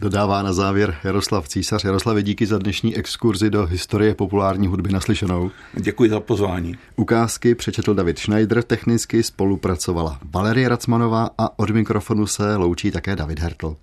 Dodává 0.02 0.42
na 0.42 0.54
závěr 0.54 0.96
Jaroslav 1.04 1.48
Císař. 1.48 1.84
Jaroslav, 1.84 2.18
díky 2.18 2.46
za 2.46 2.58
dnešní 2.58 2.96
exkurzi 2.96 3.50
do 3.50 3.66
historie 3.66 4.16
populární 4.16 4.68
hudby 4.68 4.92
naslyšenou. 4.92 5.52
Děkuji 5.74 6.10
za 6.10 6.20
pozvání. 6.20 6.76
Ukázky 6.96 7.56
přečetl 7.56 7.94
David 7.94 8.20
Schneider, 8.20 8.64
technicky 8.64 9.24
spolupracovala 9.24 10.20
Valerie 10.34 10.70
Racmanová 10.70 11.30
a 11.38 11.60
od 11.60 11.70
mikrofonu 11.70 12.28
se 12.28 12.56
loučí 12.56 12.92
také 12.92 13.16
David 13.16 13.40
Hertl. 13.40 13.76